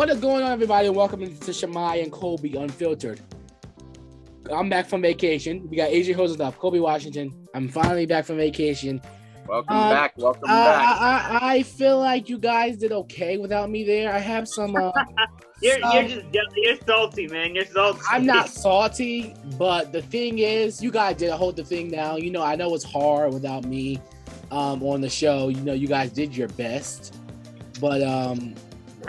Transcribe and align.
What 0.00 0.08
is 0.08 0.18
going 0.18 0.42
on, 0.42 0.50
everybody? 0.50 0.88
Welcome 0.88 1.36
to 1.36 1.52
Shimei 1.52 2.00
and 2.02 2.10
Kobei 2.10 2.54
Unfiltered. 2.58 3.20
I'm 4.50 4.70
back 4.70 4.88
from 4.88 5.02
vacation. 5.02 5.68
We 5.68 5.76
got 5.76 5.90
AJ 5.90 6.14
Hoses 6.14 6.40
up, 6.40 6.56
Kobei 6.56 6.80
Washington. 6.80 7.46
I'm 7.54 7.68
finally 7.68 8.06
back 8.06 8.24
from 8.24 8.38
vacation. 8.38 9.02
Welcome 9.46 9.76
Um, 9.76 9.90
back. 9.90 10.16
Welcome 10.16 10.44
Uh, 10.44 10.46
back. 10.46 10.96
I, 11.02 11.38
I 11.42 11.54
I 11.56 11.62
feel 11.64 11.98
like 11.98 12.30
you 12.30 12.38
guys 12.38 12.78
did 12.78 12.92
okay 12.92 13.36
without 13.36 13.68
me 13.68 13.84
there. 13.84 14.10
I 14.10 14.20
have 14.20 14.48
some. 14.48 14.74
Uh, 14.74 14.90
You're, 15.62 15.78
some- 15.80 15.92
you're 15.92 16.04
just 16.32 16.56
you're 16.56 16.76
salty, 16.86 17.26
man. 17.26 17.54
You're 17.54 17.66
salty. 17.66 18.00
I'm 18.10 18.24
not 18.24 18.48
salty, 18.64 19.34
but 19.58 19.92
the 19.92 20.00
thing 20.00 20.38
is, 20.38 20.82
you 20.82 20.90
guys 20.90 21.16
did 21.18 21.30
hold 21.32 21.56
the 21.56 21.64
thing 21.64 21.90
down. 21.90 22.22
You 22.24 22.30
know, 22.30 22.42
I 22.42 22.56
know 22.56 22.74
it's 22.74 22.84
hard 22.84 23.34
without 23.34 23.66
me 23.66 24.00
um, 24.50 24.82
on 24.82 25.02
the 25.02 25.10
show. 25.10 25.48
You 25.48 25.60
know, 25.60 25.74
you 25.74 25.88
guys 25.88 26.10
did 26.10 26.34
your 26.34 26.48
best, 26.48 27.14
but 27.82 28.00
um, 28.02 28.54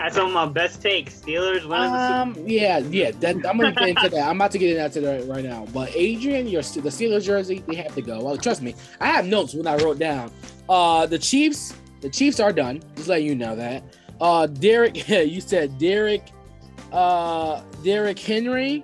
That's 0.02 0.16
some 0.16 0.26
of 0.26 0.32
my 0.32 0.46
best 0.46 0.82
takes. 0.82 1.20
Steelers 1.20 1.64
winning 1.64 1.92
the 1.92 2.24
Super 2.24 2.40
um, 2.40 2.48
yeah, 2.48 2.78
yeah. 2.78 3.12
That, 3.12 3.36
I'm 3.46 3.56
gonna 3.56 3.70
get 3.70 3.90
into 3.90 4.08
that. 4.16 4.28
I'm 4.28 4.34
about 4.34 4.50
to 4.50 4.58
get 4.58 4.76
into 4.76 5.00
that 5.00 5.28
right 5.28 5.44
now. 5.44 5.64
But 5.72 5.94
Adrian, 5.94 6.48
your 6.48 6.62
the 6.62 6.90
Steelers 6.90 7.24
jersey, 7.24 7.62
they 7.68 7.76
have 7.76 7.94
to 7.94 8.02
go. 8.02 8.20
Well, 8.20 8.36
trust 8.36 8.62
me, 8.62 8.74
I 9.00 9.06
have 9.06 9.26
notes 9.26 9.54
when 9.54 9.68
I 9.68 9.76
wrote 9.76 10.00
down. 10.00 10.32
Uh, 10.68 11.06
the 11.06 11.20
Chiefs, 11.20 11.74
the 12.00 12.10
Chiefs 12.10 12.40
are 12.40 12.52
done. 12.52 12.82
Just 12.96 13.06
let 13.06 13.22
you 13.22 13.36
know 13.36 13.54
that. 13.54 13.84
Uh, 14.20 14.48
Derek, 14.48 15.08
you 15.08 15.40
said 15.40 15.78
Derek, 15.78 16.32
uh, 16.90 17.62
Derek 17.84 18.18
Henry. 18.18 18.82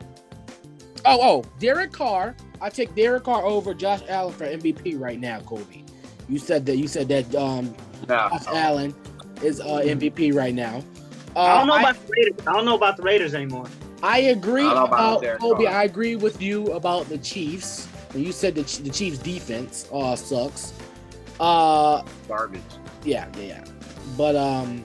Oh, 1.04 1.18
oh, 1.20 1.44
Derek 1.58 1.90
Carr. 1.90 2.36
I 2.60 2.70
take 2.70 2.94
Derek 2.94 3.24
Carr 3.24 3.44
over 3.44 3.74
Josh 3.74 4.02
Allen 4.08 4.34
for 4.34 4.46
MVP 4.46 5.00
right 5.00 5.18
now, 5.18 5.40
Kobei. 5.40 5.84
You 6.28 6.38
said 6.38 6.64
that. 6.66 6.76
You 6.76 6.86
said 6.86 7.08
that. 7.08 7.34
Um, 7.34 7.74
No. 8.08 8.28
Josh 8.28 8.46
Allen 8.46 8.94
is 9.42 9.60
uh, 9.60 9.80
MVP 9.82 10.32
right 10.32 10.54
now. 10.54 10.84
Uh, 11.38 11.42
I 11.42 11.58
don't 11.58 11.68
know 11.68 11.74
I- 11.74 11.80
about 11.82 12.06
the 12.06 12.12
Raiders. 12.16 12.46
I 12.48 12.52
don't 12.52 12.64
know 12.64 12.74
about 12.74 12.96
the 12.96 13.02
Raiders 13.04 13.34
anymore. 13.34 13.66
I 14.02 14.18
agree 14.18 14.64
I 14.66 14.72
about 14.72 14.86
about 14.88 15.22
Derek 15.22 15.40
Kobei. 15.40 15.68
I 15.68 15.84
agree 15.84 16.16
with 16.16 16.42
you 16.42 16.72
about 16.72 17.08
the 17.08 17.18
Chiefs. 17.18 17.86
You 18.14 18.32
said 18.32 18.56
the, 18.56 18.62
the 18.82 18.90
Chiefs 18.90 19.18
defense 19.18 19.88
uh 19.92 20.16
sucks. 20.16 20.72
Uh 21.38 22.02
Garbage. 22.26 22.60
yeah, 23.04 23.28
yeah, 23.36 23.42
yeah. 23.42 23.64
But 24.16 24.34
um 24.34 24.84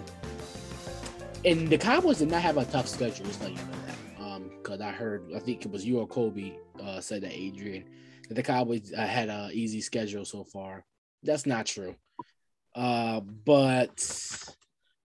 and 1.43 1.67
the 1.69 1.77
Cowboys 1.77 2.19
did 2.19 2.29
not 2.29 2.41
have 2.43 2.57
a 2.57 2.65
tough 2.65 2.87
schedule, 2.87 3.25
just 3.25 3.41
let 3.41 3.51
you 3.51 3.57
know 3.57 3.63
that. 3.87 4.23
Um, 4.23 4.51
because 4.61 4.79
I 4.79 4.91
heard 4.91 5.31
I 5.35 5.39
think 5.39 5.65
it 5.65 5.71
was 5.71 5.83
you 5.85 5.99
or 5.99 6.07
Kobei 6.07 6.55
uh 6.83 7.01
said 7.01 7.21
that 7.23 7.31
Adrian 7.33 7.85
that 8.29 8.35
the 8.35 8.43
Cowboys 8.43 8.93
uh, 8.95 9.07
had 9.07 9.29
a 9.29 9.49
easy 9.53 9.81
schedule 9.81 10.23
so 10.25 10.43
far. 10.43 10.85
That's 11.23 11.45
not 11.47 11.65
true. 11.65 11.95
Uh, 12.75 13.21
but 13.21 13.97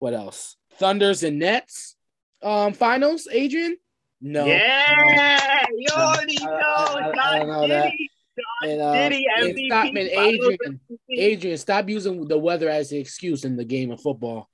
what 0.00 0.12
else? 0.14 0.56
Thunders 0.78 1.22
and 1.22 1.38
Nets. 1.38 1.96
Um, 2.42 2.72
finals, 2.72 3.26
Adrian? 3.30 3.76
No. 4.20 4.44
Yeah, 4.46 5.64
you 5.76 5.88
already 5.92 6.36
know. 6.36 6.50
I- 6.50 7.12
I- 7.14 7.34
I 7.34 7.38
don't 7.38 7.48
know 7.48 7.66
John. 7.68 7.82
Diddy. 7.90 8.10
And, 8.64 8.80
uh, 8.82 8.92
Diddy 8.92 9.26
and 9.36 9.58
stop, 9.66 9.92
man, 9.94 10.08
Adrian, 10.10 10.80
Adrian, 11.10 11.56
stop 11.58 11.88
using 11.88 12.28
the 12.28 12.38
weather 12.38 12.68
as 12.68 12.92
an 12.92 12.98
excuse 12.98 13.44
in 13.44 13.56
the 13.56 13.64
game 13.64 13.90
of 13.90 14.00
football. 14.00 14.48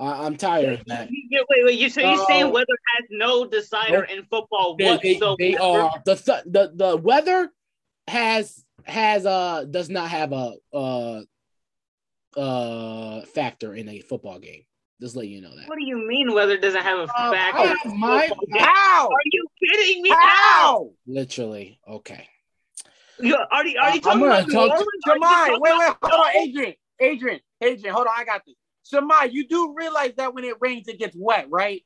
I, 0.00 0.24
I'm 0.26 0.36
tired 0.36 0.80
of 0.80 0.84
that. 0.86 1.08
Yeah, 1.30 1.40
wait, 1.48 1.64
wait. 1.64 1.78
You 1.78 1.88
so 1.90 2.00
you're 2.00 2.10
Oh. 2.20 2.26
saying 2.26 2.50
weather 2.50 2.66
has 2.96 3.06
no 3.10 3.44
decider 3.46 4.02
in 4.04 4.24
football 4.24 4.74
They, 4.76 4.84
they, 4.84 5.12
whatsoever? 5.14 5.36
they 5.38 5.56
are 5.56 5.92
the 6.04 6.14
th- 6.16 6.42
the 6.46 6.72
the 6.74 6.96
weather 6.96 7.50
has 8.08 8.64
has 8.84 9.26
uh 9.26 9.64
does 9.70 9.88
not 9.90 10.08
have 10.08 10.32
a 10.32 10.54
uh 10.72 11.20
uh 12.36 13.22
factor 13.26 13.74
in 13.74 13.88
a 13.88 14.00
football 14.00 14.38
game. 14.38 14.62
Just 15.00 15.16
let 15.16 15.28
you 15.28 15.40
know 15.40 15.54
that. 15.56 15.66
What 15.66 15.78
do 15.78 15.84
you 15.86 16.06
mean 16.06 16.32
weather 16.34 16.58
doesn't 16.58 16.82
have 16.82 16.98
a 16.98 17.06
factor? 17.06 17.58
I 17.58 17.62
in 17.62 17.76
have 17.90 17.94
my- 17.96 18.28
football? 18.28 18.60
How? 18.60 19.06
Are 19.08 19.22
you 19.32 19.46
kidding 19.66 20.02
me? 20.02 20.10
How? 20.10 20.16
How? 20.18 20.90
Literally, 21.06 21.78
okay. 21.88 22.28
You, 23.18 23.36
are 23.50 23.66
you, 23.66 23.78
are 23.78 23.90
you 23.90 23.94
I'm 23.96 24.00
talking 24.00 24.20
gonna 24.20 24.24
about 24.34 24.48
New 24.48 24.54
talk 24.54 24.66
to- 24.68 24.72
Orleans? 24.72 24.86
Are 25.08 25.16
you 25.16 25.22
Shimei, 25.22 25.58
wait, 25.58 25.60
wait, 25.78 25.86
about- 25.88 25.98
hold 26.02 26.26
on, 26.26 26.36
Adrian. 26.36 26.74
Adrian, 27.00 27.40
Adrian, 27.62 27.94
hold 27.94 28.06
on, 28.06 28.12
I 28.16 28.24
got 28.24 28.42
this. 28.46 28.54
Shimei, 28.84 29.30
you 29.30 29.48
do 29.48 29.74
realize 29.76 30.12
that 30.16 30.34
when 30.34 30.44
it 30.44 30.56
rains, 30.60 30.86
it 30.88 30.98
gets 30.98 31.16
wet, 31.18 31.46
right? 31.50 31.82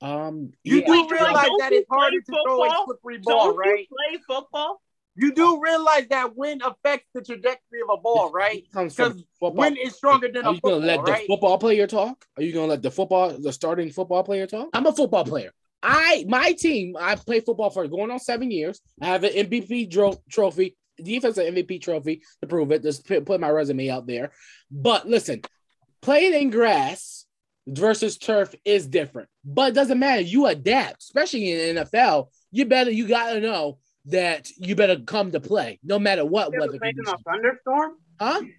Um, 0.00 0.52
You 0.64 0.78
yeah, 0.80 0.86
do 0.86 1.08
realize 1.10 1.46
don't 1.46 1.58
that 1.60 1.72
it's 1.72 1.88
harder 1.90 2.10
play 2.10 2.36
to 2.36 2.42
throw 2.44 2.62
a 2.64 2.66
football? 2.68 2.84
slippery 2.86 3.18
ball, 3.18 3.46
Don't 3.48 3.56
right? 3.56 3.86
you 3.90 3.96
play 4.12 4.20
football? 4.28 4.80
You 5.16 5.32
do 5.32 5.56
oh. 5.56 5.60
realize 5.60 6.06
that 6.10 6.36
wind 6.36 6.62
affects 6.64 7.06
the 7.14 7.22
trajectory 7.22 7.80
of 7.82 7.98
a 7.98 8.00
ball, 8.00 8.32
right? 8.32 8.58
it 8.58 8.72
comes 8.72 8.94
from 8.94 9.10
Because 9.10 9.24
football. 9.38 9.52
wind 9.52 9.78
is 9.82 9.94
stronger 9.94 10.28
than 10.28 10.44
Are 10.44 10.52
a 10.52 10.54
you 10.54 10.60
gonna 10.60 10.86
football, 10.86 11.06
let 11.06 11.20
the 11.20 11.26
football 11.26 11.58
player 11.58 11.86
talk? 11.86 12.24
Are 12.36 12.42
you 12.42 12.52
gonna 12.52 12.66
let 12.66 12.82
the 12.82 12.90
football, 12.90 13.30
the 13.30 13.52
starting 13.52 13.90
football 13.90 14.24
player 14.24 14.46
talk? 14.46 14.68
I'm 14.72 14.86
a 14.86 14.92
football 14.92 15.24
player. 15.24 15.52
I 15.82 16.24
my 16.28 16.52
team, 16.52 16.96
I 16.98 17.14
play 17.14 17.40
football 17.40 17.70
for 17.70 17.86
going 17.86 18.10
on 18.10 18.18
seven 18.18 18.50
years. 18.50 18.80
I 19.00 19.06
have 19.06 19.22
an 19.22 19.32
MVP 19.32 19.90
dro- 19.90 20.20
trophy, 20.30 20.76
defensive 20.96 21.52
MVP 21.52 21.82
trophy 21.82 22.22
to 22.40 22.48
prove 22.48 22.72
it. 22.72 22.82
Just 22.82 23.06
put, 23.06 23.26
put 23.26 23.40
my 23.40 23.50
resume 23.50 23.90
out 23.90 24.06
there. 24.06 24.32
But 24.70 25.06
listen, 25.06 25.42
playing 26.00 26.32
in 26.34 26.50
grass 26.50 27.26
versus 27.66 28.18
turf 28.18 28.54
is 28.64 28.86
different. 28.86 29.28
But 29.44 29.70
it 29.70 29.74
doesn't 29.74 29.98
matter. 29.98 30.22
You 30.22 30.46
adapt, 30.46 31.02
especially 31.02 31.50
in 31.52 31.76
NFL. 31.76 32.28
You 32.50 32.64
better 32.64 32.90
you 32.90 33.06
gotta 33.06 33.40
know 33.40 33.78
that 34.06 34.50
you 34.56 34.76
better 34.76 34.98
come 34.98 35.32
to 35.32 35.40
play, 35.40 35.78
no 35.82 35.98
matter 35.98 36.24
what 36.24 36.52
You 36.52 36.60
weather 36.60 36.78
played 36.78 36.96
in 36.98 37.06
a 37.06 37.18
thunderstorm? 37.18 37.92
Huh? 38.20 38.40
Did 38.40 38.50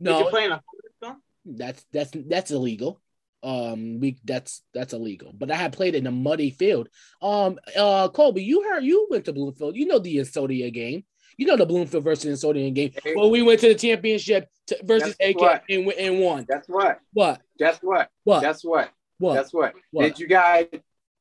No, 0.00 0.20
you 0.20 0.30
play 0.30 0.44
in 0.46 0.52
a 0.52 0.62
thunderstorm? 0.62 1.22
that's 1.44 1.84
that's 1.92 2.10
that's 2.26 2.50
illegal. 2.50 3.00
Um, 3.42 4.00
we 4.00 4.18
that's 4.24 4.62
that's 4.74 4.92
illegal. 4.92 5.32
But 5.32 5.50
I 5.50 5.56
had 5.56 5.72
played 5.72 5.94
in 5.94 6.06
a 6.06 6.10
muddy 6.10 6.50
field. 6.50 6.88
Um, 7.22 7.58
uh, 7.76 8.08
Kobei, 8.08 8.44
you 8.44 8.62
heard 8.64 8.82
you 8.82 9.06
went 9.10 9.26
to 9.26 9.32
Bloomfield. 9.32 9.76
You 9.76 9.86
know 9.86 9.98
the 9.98 10.18
Insodia 10.18 10.70
game. 10.70 11.04
You 11.36 11.46
know 11.46 11.56
the 11.56 11.66
Bloomfield 11.66 12.02
versus 12.02 12.24
Insodia 12.24 12.68
game. 12.70 12.92
Hey. 13.02 13.14
Well, 13.14 13.30
we 13.30 13.42
went 13.42 13.60
to 13.60 13.68
the 13.68 13.74
championship 13.76 14.48
to, 14.66 14.78
versus 14.82 15.14
AK 15.20 15.38
what? 15.38 15.62
and, 15.68 15.88
and 15.92 16.18
won. 16.18 16.44
Guess 16.44 16.64
what? 16.66 16.98
What? 17.12 17.40
Guess 17.58 17.78
what? 17.80 18.10
What? 18.24 18.40
Guess 18.40 18.64
what? 18.64 18.90
what? 19.18 19.34
Guess 19.34 19.52
what? 19.52 19.74
What? 19.92 20.02
Did 20.02 20.18
you 20.18 20.26
guys 20.26 20.66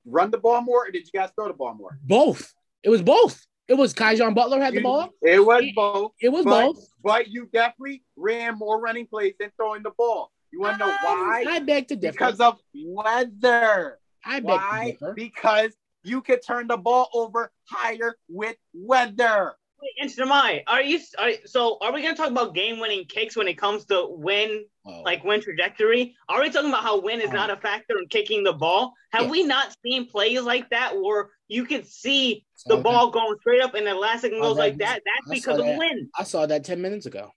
run 0.06 0.32
the 0.32 0.40
ball 0.40 0.62
more 0.62 0.88
or 0.88 0.92
did 0.92 1.06
you 1.06 1.20
guys 1.20 1.30
throw 1.36 1.48
the 1.48 1.54
ball 1.54 1.76
more? 1.76 2.00
both. 2.02 2.54
It 2.82 2.90
was 2.90 3.02
both. 3.04 3.46
It 3.68 3.74
was 3.74 3.94
Kaijon 3.94 4.34
Butler 4.34 4.62
had 4.62 4.74
the 4.74 4.82
ball. 4.82 5.10
It 5.22 5.44
was 5.46 5.64
both. 5.76 6.14
It 6.22 6.30
was 6.30 6.46
but, 6.46 6.68
both. 6.68 6.90
But 7.04 7.28
you 7.28 7.50
definitely 7.52 8.04
ran 8.16 8.58
more 8.58 8.80
running 8.80 9.08
plays 9.08 9.34
than 9.40 9.52
throwing 9.58 9.84
the 9.84 9.92
ball. 9.98 10.32
You 10.52 10.62
want 10.62 10.80
to 10.80 10.86
know 10.86 10.96
why? 11.04 11.44
I 11.48 11.60
beg 11.60 11.90
to 11.90 11.96
differ. 11.96 12.14
Because 12.14 12.40
of 12.40 12.60
weather. 12.74 14.00
I 14.24 14.40
beg 14.40 14.44
to 14.44 14.48
Why? 14.48 14.92
differ. 14.92 15.14
Because 15.14 15.74
you 16.04 16.22
could 16.22 16.42
turn 16.46 16.68
the 16.68 16.78
ball 16.78 17.10
over 17.14 17.52
higher 17.66 18.18
with 18.30 18.56
weather. 18.74 19.56
And 20.00 20.10
Shimei, 20.12 20.64
are 20.68 20.82
you 20.82 21.00
are, 21.20 21.32
so? 21.46 21.78
Are 21.82 21.94
we 21.94 22.02
gonna 22.02 22.16
talk 22.16 22.30
about 22.32 22.56
game-winning 22.56 23.06
kicks 23.06 23.36
when 23.36 23.48
it 23.48 23.58
comes 23.58 23.86
to 23.86 24.08
win, 24.10 24.66
Oh. 24.86 25.02
like 25.04 25.24
win 25.24 25.42
trajectory? 25.42 26.16
Are 26.30 26.42
we 26.42 26.50
talking 26.50 26.70
about 26.70 26.84
how 26.84 27.00
win 27.00 27.22
is 27.22 27.30
Oh. 27.30 27.34
not 27.34 27.50
a 27.50 27.58
factor 27.58 27.98
in 28.00 28.08
kicking 28.08 28.44
the 28.44 28.54
ball? 28.54 28.94
Have 29.12 29.24
Yeah. 29.26 29.30
we 29.32 29.44
not 29.44 29.76
seen 29.86 30.08
plays 30.08 30.42
like 30.42 30.70
that 30.72 31.00
where 31.00 31.30
you 31.48 31.66
could 31.66 31.86
see 31.88 32.46
the 32.66 32.76
that. 32.76 32.84
ball 32.84 33.12
going 33.12 33.38
straight 33.40 33.62
up 33.62 33.76
and 33.76 33.86
the 33.86 33.94
last 33.94 34.22
second 34.22 34.40
goes 34.40 34.56
that. 34.56 34.62
like 34.62 34.78
that? 34.78 35.02
That's 35.06 35.32
I 35.32 35.34
because 35.36 35.56
saw 35.58 35.62
of 35.62 35.68
that. 35.68 35.78
wind. 35.78 36.10
I 36.18 36.24
saw 36.24 36.46
that 36.46 36.64
10 36.64 36.82
minutes 36.82 37.06
ago. 37.06 37.32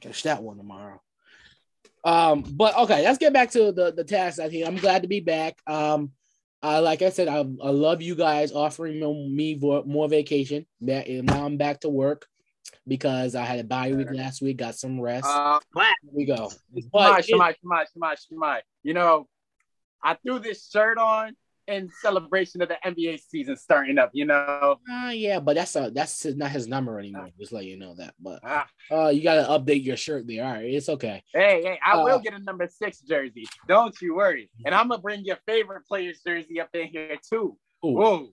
Catch 0.00 0.22
that 0.22 0.42
one 0.42 0.56
tomorrow. 0.56 1.02
Um, 2.04 2.42
but 2.42 2.76
okay, 2.78 3.02
let's 3.02 3.18
get 3.18 3.32
back 3.32 3.50
to 3.52 3.72
the, 3.72 3.92
the 3.92 4.04
task 4.04 4.40
at 4.40 4.52
hand. 4.52 4.66
I'm 4.66 4.76
glad 4.76 5.02
to 5.02 5.08
be 5.08 5.20
back. 5.20 5.58
Um, 5.66 6.12
uh, 6.62 6.82
like 6.82 7.02
I 7.02 7.10
said, 7.10 7.28
I, 7.28 7.38
I 7.38 7.70
love 7.70 8.02
you 8.02 8.14
guys 8.14 8.52
offering 8.52 9.00
me, 9.00 9.28
me 9.28 9.82
more 9.86 10.08
vacation. 10.08 10.66
That 10.82 11.08
now 11.08 11.44
I'm 11.44 11.56
back 11.56 11.80
to 11.80 11.88
work 11.88 12.26
because 12.86 13.34
I 13.34 13.44
had 13.44 13.60
a 13.60 13.64
bye 13.64 13.92
week 13.92 14.08
last 14.12 14.42
week, 14.42 14.56
got 14.56 14.74
some 14.74 15.00
rest. 15.00 15.26
Uh, 15.28 15.60
Here 15.76 16.10
we 16.12 16.24
go. 16.24 16.50
Shimei, 16.74 16.88
But 16.92 17.18
it- 17.20 17.24
Shimei, 17.26 17.54
Shimei, 17.60 17.84
Shimei, 17.92 18.14
Shimei. 18.28 18.60
You 18.82 18.94
know, 18.94 19.28
I 20.02 20.14
threw 20.14 20.38
this 20.38 20.68
shirt 20.68 20.98
on 20.98 21.36
in 21.68 21.88
celebration 22.02 22.60
of 22.62 22.68
the 22.68 22.76
NBA 22.84 23.20
season 23.28 23.56
starting 23.56 23.98
up, 23.98 24.10
you 24.12 24.24
know. 24.24 24.78
uh, 24.90 25.10
yeah, 25.10 25.38
but 25.38 25.54
that's 25.56 25.76
a 25.76 25.90
that's 25.92 26.24
not 26.24 26.50
his 26.50 26.66
number 26.66 26.98
anymore. 26.98 27.28
Just 27.38 27.52
let 27.52 27.64
you 27.64 27.76
know 27.78 27.94
that. 27.96 28.14
But 28.18 28.40
Ah, 28.42 28.66
uh, 28.90 29.08
you 29.10 29.22
gotta 29.22 29.46
update 29.48 29.84
your 29.84 29.96
shirt 29.96 30.26
there. 30.26 30.44
All 30.44 30.52
right, 30.54 30.64
it's 30.64 30.88
okay. 30.88 31.22
hey, 31.32 31.62
hey, 31.62 31.78
I 31.84 31.92
Uh, 31.92 32.04
will 32.04 32.18
get 32.18 32.34
a 32.34 32.38
number 32.40 32.66
six 32.68 33.00
jersey. 33.00 33.46
Don't 33.68 33.94
you 34.00 34.16
worry. 34.16 34.50
And 34.64 34.74
I'm 34.74 34.88
gonna 34.88 35.00
bring 35.00 35.24
your 35.24 35.38
favorite 35.46 35.86
player's 35.86 36.20
jersey 36.26 36.60
up 36.60 36.70
in 36.74 36.88
here 36.88 37.16
too. 37.30 37.56
Ooh. 37.84 37.88
Whoa. 37.92 38.28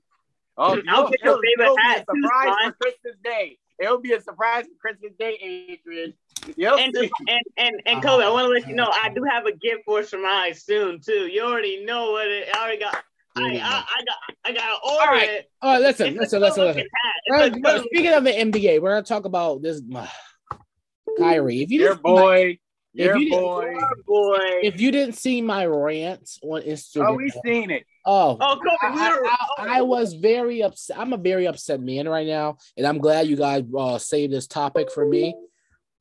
Oh, 0.57 0.63
I'll 0.63 0.77
it'll- 0.77 1.09
get 1.09 1.23
your 1.23 1.35
favorite 1.43 1.65
it'll 1.65 1.75
be 1.75 1.81
hat 1.83 2.05
a 2.07 2.13
too, 2.13 2.21
surprise 2.23 2.45
Slime. 2.61 2.71
for 2.71 2.77
Christmas 2.81 3.15
Day. 3.23 3.57
It'll 3.77 3.99
be 3.99 4.13
a 4.13 4.21
surprise 4.21 4.63
for 4.65 4.75
Christmas 4.79 5.11
Day, 5.19 5.33
Adrian. 5.41 6.13
You'll 6.55 6.77
And, 6.77 6.95
and 6.95 7.41
and 7.57 7.75
and 7.85 8.01
Kobei, 8.03 8.23
I 8.23 8.29
want 8.29 8.45
to 8.45 8.49
let 8.49 8.67
you 8.69 8.75
know 8.75 8.87
I 8.89 9.09
do 9.09 9.23
have 9.23 9.45
a 9.47 9.51
gift 9.51 9.81
for 9.85 10.01
Shimei 10.03 10.53
soon 10.53 11.01
too. 11.01 11.27
You 11.27 11.41
already 11.41 11.83
know 11.83 12.11
what 12.11 12.27
it. 12.27 12.47
I 12.55 12.59
already 12.61 12.79
got. 12.79 13.03
I, 13.37 13.41
I, 13.41 13.45
I 13.47 14.03
got. 14.05 14.37
I 14.45 14.51
got 14.53 14.65
to 14.67 14.89
order 14.89 15.11
right. 15.11 15.29
it. 15.29 15.51
All 15.61 15.73
right, 15.73 15.81
listen, 15.81 16.07
It's 16.07 16.33
a 16.33 16.39
listen, 16.39 16.41
listen, 16.41 16.55
good-looking 16.63 16.83
listen. 16.83 16.89
hat. 17.03 17.13
All 17.31 17.37
right, 17.37 17.47
It's 17.47 17.57
a 17.57 17.61
but 17.61 17.83
speaking 17.85 18.13
of 18.13 18.23
the 18.23 18.31
NBA, 18.31 18.81
we're 18.81 18.91
gonna 18.91 19.03
talk 19.03 19.25
about 19.25 19.61
this. 19.61 19.81
Kyrie, 21.17 21.61
if 21.61 21.71
you 21.71 21.79
Your 21.81 21.91
just 21.93 22.03
boy, 22.03 22.57
Your 22.93 23.15
if 23.15 23.21
you, 23.21 23.29
boy. 23.31 23.65
Didn't, 23.65 24.05
boy. 24.05 24.37
if 24.63 24.79
you 24.81 24.91
didn't 24.91 25.15
see 25.15 25.41
my 25.41 25.65
rants 25.65 26.39
on 26.43 26.61
Instagram, 26.61 27.07
Oh, 27.09 27.13
we 27.13 27.31
seen 27.45 27.71
it. 27.71 27.83
oh, 28.05 28.37
Oh, 28.39 28.57
Kobei, 28.57 28.93
we 28.93 28.99
I. 29.01 29.37
I- 29.57 29.77
I 29.77 29.81
was 29.81 30.13
very 30.13 30.61
upset. 30.63 30.97
I'm 30.99 31.13
a 31.13 31.17
very 31.17 31.47
upset 31.47 31.79
man 31.81 32.07
right 32.07 32.27
now, 32.27 32.57
and 32.77 32.85
I'm 32.85 32.97
glad 32.99 33.27
you 33.27 33.35
guys 33.35 33.63
uh, 33.77 33.97
saved 33.97 34.31
this 34.33 34.47
topic 34.47 34.91
for 34.91 35.05
me. 35.05 35.35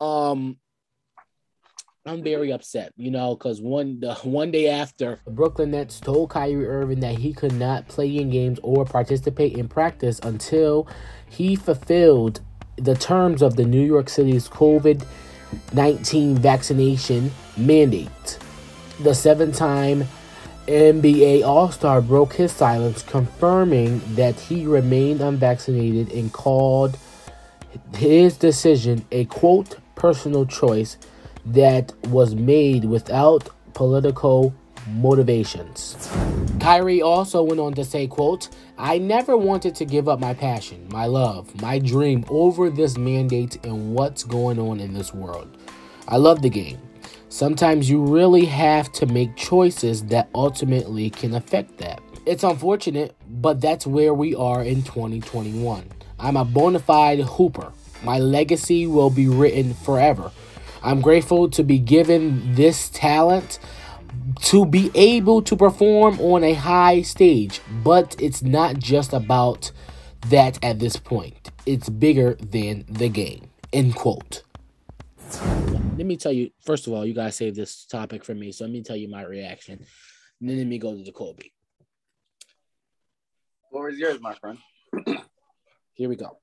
Um, 0.01 0.59
I'm 2.07 2.23
very 2.23 2.53
upset, 2.53 2.93
you 2.97 3.11
know, 3.11 3.35
because 3.35 3.63
one 3.63 4.01
the 4.01 4.15
one 4.25 4.51
day 4.51 4.69
after 4.69 5.21
the 5.25 5.31
Brooklyn 5.31 5.71
Nets 5.71 6.01
told 6.01 6.31
Kyrie 6.31 6.67
Irving 6.67 7.01
that 7.01 7.17
he 7.17 7.33
could 7.33 7.55
not 7.55 7.89
play 7.89 8.15
in 8.17 8.29
games 8.29 8.59
or 8.63 8.85
participate 8.85 9.57
in 9.57 9.69
practice 9.69 10.21
until 10.23 10.87
he 11.29 11.57
fulfilled 11.57 12.41
the 12.77 12.95
terms 12.95 13.41
of 13.41 13.57
the 13.57 13.65
New 13.65 13.81
York 13.81 14.11
City's 14.11 14.49
COVID 14.49 15.05
19 15.73 16.37
vaccination 16.37 17.31
mandate. 17.57 18.39
The 19.01 19.15
seven 19.15 19.51
time 19.51 20.05
NBA 20.67 21.43
All 21.43 21.71
Star 21.71 22.03
broke 22.03 22.35
his 22.35 22.53
silence, 22.53 23.03
confirming 23.03 24.03
that 24.15 24.39
he 24.39 24.67
remained 24.67 25.23
unvaccinated 25.23 26.13
and 26.13 26.31
called 26.31 26.99
his 27.97 28.37
decision 28.37 29.07
a 29.11 29.25
quote 29.25 29.79
personal 29.95 30.45
choice 30.45 30.99
that 31.47 31.93
was 32.09 32.35
made 32.35 32.85
without 32.85 33.49
political 33.75 34.55
motivations. 34.89 36.11
Kyrie 36.61 37.03
also 37.03 37.43
went 37.43 37.61
on 37.61 37.75
to 37.75 37.85
say, 37.85 38.07
quote, 38.07 38.49
I 38.79 38.99
never 38.99 39.37
wanted 39.37 39.75
to 39.77 39.85
give 39.85 40.09
up 40.09 40.21
my 40.21 40.35
passion, 40.35 40.87
my 40.91 41.07
love, 41.07 41.61
my 41.61 41.79
dream 41.79 42.25
over 42.29 42.71
this 42.71 42.97
mandate 42.97 43.65
and 43.65 43.95
what's 43.95 44.25
going 44.25 44.59
on 44.59 44.81
in 44.81 44.95
this 44.95 45.13
world. 45.13 45.57
I 46.09 46.17
love 46.17 46.43
the 46.43 46.51
game. 46.51 46.79
Sometimes 47.29 47.91
you 47.91 48.05
really 48.05 48.45
have 48.45 48.93
to 48.93 49.07
make 49.07 49.37
choices 49.37 50.05
that 50.07 50.29
ultimately 50.35 51.11
can 51.11 51.35
affect 51.35 51.79
that. 51.79 52.01
It's 52.27 52.45
unfortunate, 52.45 53.17
but 53.29 53.61
that's 53.61 53.87
where 53.87 54.15
we 54.15 54.35
are 54.35 54.63
in 54.63 54.83
2021. 54.83 55.89
I'm 56.19 56.37
a 56.37 56.45
bona 56.45 56.79
fide 56.79 57.21
hooper. 57.21 57.73
My 58.03 58.19
legacy 58.19 58.87
will 58.87 59.11
be 59.11 59.29
written 59.29 59.75
forever. 59.75 60.31
I'm 60.85 61.01
grateful 61.01 61.49
to 61.49 61.65
be 61.65 61.79
given 61.79 62.55
this 62.55 62.91
talent 62.91 63.59
to 64.43 64.67
be 64.67 64.91
able 64.95 65.41
to 65.41 65.57
perform 65.57 66.21
on 66.21 66.45
a 66.45 66.53
high 66.53 67.01
stage, 67.01 67.63
but 67.83 68.15
it's 68.21 68.43
not 68.43 68.79
just 68.79 69.15
about 69.15 69.73
that 70.29 70.63
at 70.63 70.81
this 70.81 70.99
point. 70.99 71.51
It's 71.65 71.89
bigger 71.89 72.35
than 72.35 72.85
the 72.87 73.09
game. 73.09 73.49
End 73.73 73.95
quote. 73.95 74.43
Let 75.97 76.05
me 76.05 76.19
tell 76.19 76.33
you, 76.33 76.51
first 76.61 76.87
of 76.87 76.93
all, 76.93 77.07
you 77.07 77.15
guys 77.15 77.37
saved 77.37 77.57
this 77.57 77.87
topic 77.87 78.23
for 78.23 78.35
me, 78.35 78.53
so 78.53 78.65
let 78.65 78.73
me 78.73 78.83
tell 78.83 78.97
you 78.97 79.09
my 79.09 79.23
reaction. 79.23 79.87
And 80.41 80.51
then 80.51 80.59
let 80.59 80.67
me 80.67 80.79
go 80.79 80.95
to 80.95 81.03
the 81.03 81.13
Kobei. 81.13 81.51
Floor 83.71 83.89
is 83.89 83.99
yours, 83.99 84.21
my 84.21 84.35
friend. 84.35 84.59
Here 85.95 86.11
we 86.11 86.17
go. 86.17 86.37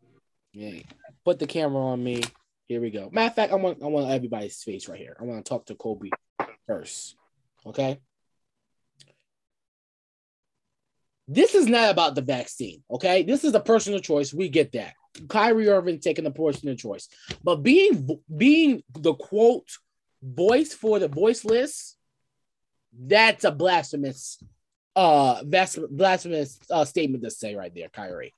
Yeah. 0.51 0.81
Put 1.23 1.37
the 1.37 1.45
camera 1.45 1.81
on 1.81 2.03
me. 2.03 2.23
Here 2.71 2.79
we 2.79 2.89
go. 2.89 3.09
Matter 3.11 3.27
of 3.27 3.35
fact, 3.35 3.51
I 3.51 3.57
want 3.57 3.83
I 3.83 3.87
want 3.87 4.09
everybody's 4.09 4.63
face 4.63 4.87
right 4.87 4.97
here. 4.97 5.17
I 5.19 5.25
want 5.25 5.43
to 5.43 5.49
talk 5.49 5.65
to 5.65 5.75
Kobei 5.75 6.09
first. 6.65 7.17
Okay. 7.65 7.99
This 11.27 11.53
is 11.53 11.67
not 11.67 11.91
about 11.91 12.15
the 12.15 12.21
vaccine. 12.21 12.81
Okay. 12.89 13.23
This 13.23 13.43
is 13.43 13.53
a 13.55 13.59
personal 13.59 13.99
choice. 13.99 14.33
We 14.33 14.47
get 14.47 14.71
that. 14.71 14.93
Kyrie 15.27 15.67
Irving 15.67 15.99
taking 15.99 16.23
the 16.23 16.31
personal 16.31 16.75
choice. 16.77 17.09
But 17.43 17.57
being 17.57 18.07
being 18.37 18.83
the 18.93 19.15
quote 19.15 19.67
voice 20.23 20.73
for 20.73 20.97
the 20.97 21.09
voiceless, 21.09 21.97
that's 22.97 23.43
a 23.43 23.51
blasphemous 23.51 24.41
uh 24.95 25.43
blasphemous 25.43 26.57
uh, 26.69 26.85
statement 26.85 27.25
to 27.25 27.31
say 27.31 27.53
right 27.53 27.75
there, 27.75 27.89
Kyrie 27.89 28.33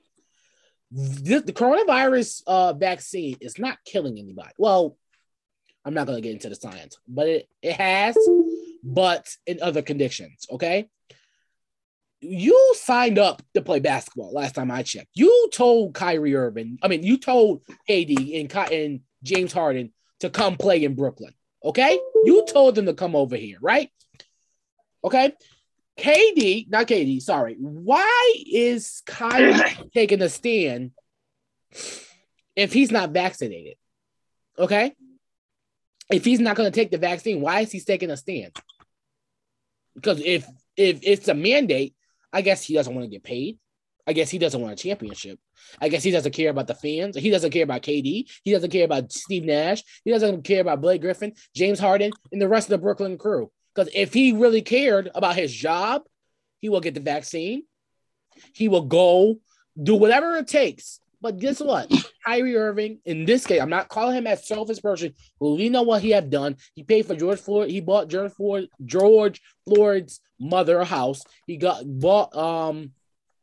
the, 0.94 1.40
the 1.40 1.54
coronavirus 1.54 2.44
uh, 2.46 2.74
vaccine 2.74 3.38
is 3.42 3.58
not 3.58 3.78
killing 3.84 4.20
anybody. 4.20 4.52
Well, 4.58 4.96
I'm 5.86 5.94
not 5.94 6.08
going 6.08 6.18
to 6.18 6.22
get 6.22 6.34
into 6.34 6.50
the 6.50 6.56
science, 6.56 6.98
but 7.08 7.28
it, 7.28 7.50
it 7.62 7.74
has, 7.74 8.18
but 8.84 9.28
in 9.48 9.60
other 9.62 9.82
conditions. 9.82 10.46
Okay. 10.52 10.88
You 12.22 12.74
signed 12.78 13.20
up 13.20 13.42
to 13.54 13.62
play 13.62 13.80
basketball 13.80 14.32
last 14.32 14.56
time 14.56 14.72
I 14.72 14.84
checked. 14.84 15.10
You 15.14 15.50
told 15.52 15.94
Kyrie 15.94 16.36
Irving, 16.36 16.78
I 16.82 16.88
mean, 16.88 17.04
you 17.04 17.18
told 17.18 17.64
KD 17.90 18.40
and, 18.40 18.72
and 18.72 19.00
James 19.24 19.52
Harden 19.52 19.92
to 20.22 20.30
come 20.30 20.56
play 20.56 20.84
in 20.84 20.96
Brooklyn. 20.96 21.34
Okay. 21.66 22.00
You 22.24 22.46
told 22.48 22.76
them 22.76 22.86
to 22.86 22.94
come 22.94 23.16
over 23.16 23.36
here, 23.36 23.58
right? 23.62 23.90
Okay. 25.04 25.34
KD, 25.98 26.70
not 26.70 26.88
KD, 26.88 27.22
sorry. 27.22 27.56
Why 27.60 28.34
is 28.52 29.02
Kyrie 29.06 29.54
taking 29.94 30.22
a 30.22 30.30
stand 30.30 30.92
if 32.56 32.74
he's 32.74 32.92
not 32.92 33.12
vaccinated? 33.12 33.76
Okay. 34.58 34.96
If 36.10 36.26
he's 36.26 36.40
not 36.40 36.56
going 36.56 36.72
to 36.72 36.76
take 36.76 36.92
the 36.92 36.98
vaccine, 36.98 37.42
why 37.42 37.62
is 37.62 37.72
he 37.72 37.80
taking 37.80 38.12
a 38.12 38.18
stand? 38.18 38.56
Because 39.96 40.20
if 40.20 40.48
if 40.76 41.00
it's 41.04 41.28
a 41.28 41.34
mandate, 41.34 41.96
I 42.32 42.42
guess 42.42 42.64
he 42.64 42.74
doesn't 42.74 42.94
want 42.94 43.06
to 43.06 43.10
get 43.10 43.24
paid. 43.24 43.60
I 44.06 44.14
guess 44.14 44.30
he 44.30 44.38
doesn't 44.38 44.60
want 44.60 44.74
a 44.74 44.76
championship. 44.76 45.40
I 45.80 45.88
guess 45.88 46.04
he 46.04 46.12
doesn't 46.12 46.34
care 46.34 46.50
about 46.50 46.68
the 46.68 46.76
fans. 46.76 47.16
He 47.16 47.30
doesn't 47.30 47.52
care 47.52 47.64
about 47.64 47.84
KD. 47.84 48.30
He 48.44 48.52
doesn't 48.52 48.72
care 48.72 48.84
about 48.84 49.12
Steve 49.14 49.46
Nash. 49.46 49.82
He 50.04 50.12
doesn't 50.12 50.44
care 50.44 50.62
about 50.62 50.82
Blake 50.82 51.02
Griffin, 51.02 51.34
James 51.56 51.80
Harden, 51.80 52.12
and 52.32 52.42
the 52.42 52.50
rest 52.50 52.68
of 52.68 52.72
the 52.72 52.84
Brooklyn 52.84 53.18
crew. 53.18 53.50
Because 53.74 53.92
if 53.94 54.14
he 54.14 54.34
really 54.34 54.62
cared 54.62 55.10
about 55.16 55.36
his 55.36 55.54
job, 55.54 56.04
he 56.60 56.70
will 56.70 56.82
get 56.82 56.94
the 56.94 57.00
vaccine. 57.00 57.64
He 58.54 58.68
will 58.68 58.86
go 58.86 59.40
do 59.82 59.96
whatever 59.96 60.36
it 60.36 60.48
takes. 60.48 61.00
But 61.22 61.40
guess 61.40 61.60
what? 61.62 61.92
Kyrie 62.26 62.58
Irving, 62.58 63.00
in 63.06 63.26
this 63.26 63.48
case, 63.48 63.62
I'm 63.62 63.70
not 63.70 63.88
calling 63.88 64.18
him 64.18 64.28
a 64.28 64.36
selfish 64.36 64.82
person. 64.82 65.14
We 65.40 65.70
know 65.70 65.84
what 65.84 66.02
he 66.02 66.12
have 66.12 66.30
done. 66.30 66.58
He 66.76 66.84
paid 66.84 67.06
for 67.06 67.16
George 67.16 67.40
Floyd. 67.40 67.70
He 67.70 67.80
bought 67.80 68.10
George 68.10 68.34
Floyd, 68.34 68.68
George 68.86 69.42
Floyd's 69.66 70.20
mother 70.40 70.80
a 70.80 70.86
house. 70.86 71.24
He 71.48 71.58
got 71.58 71.84
bought 71.86 72.36
um 72.36 72.92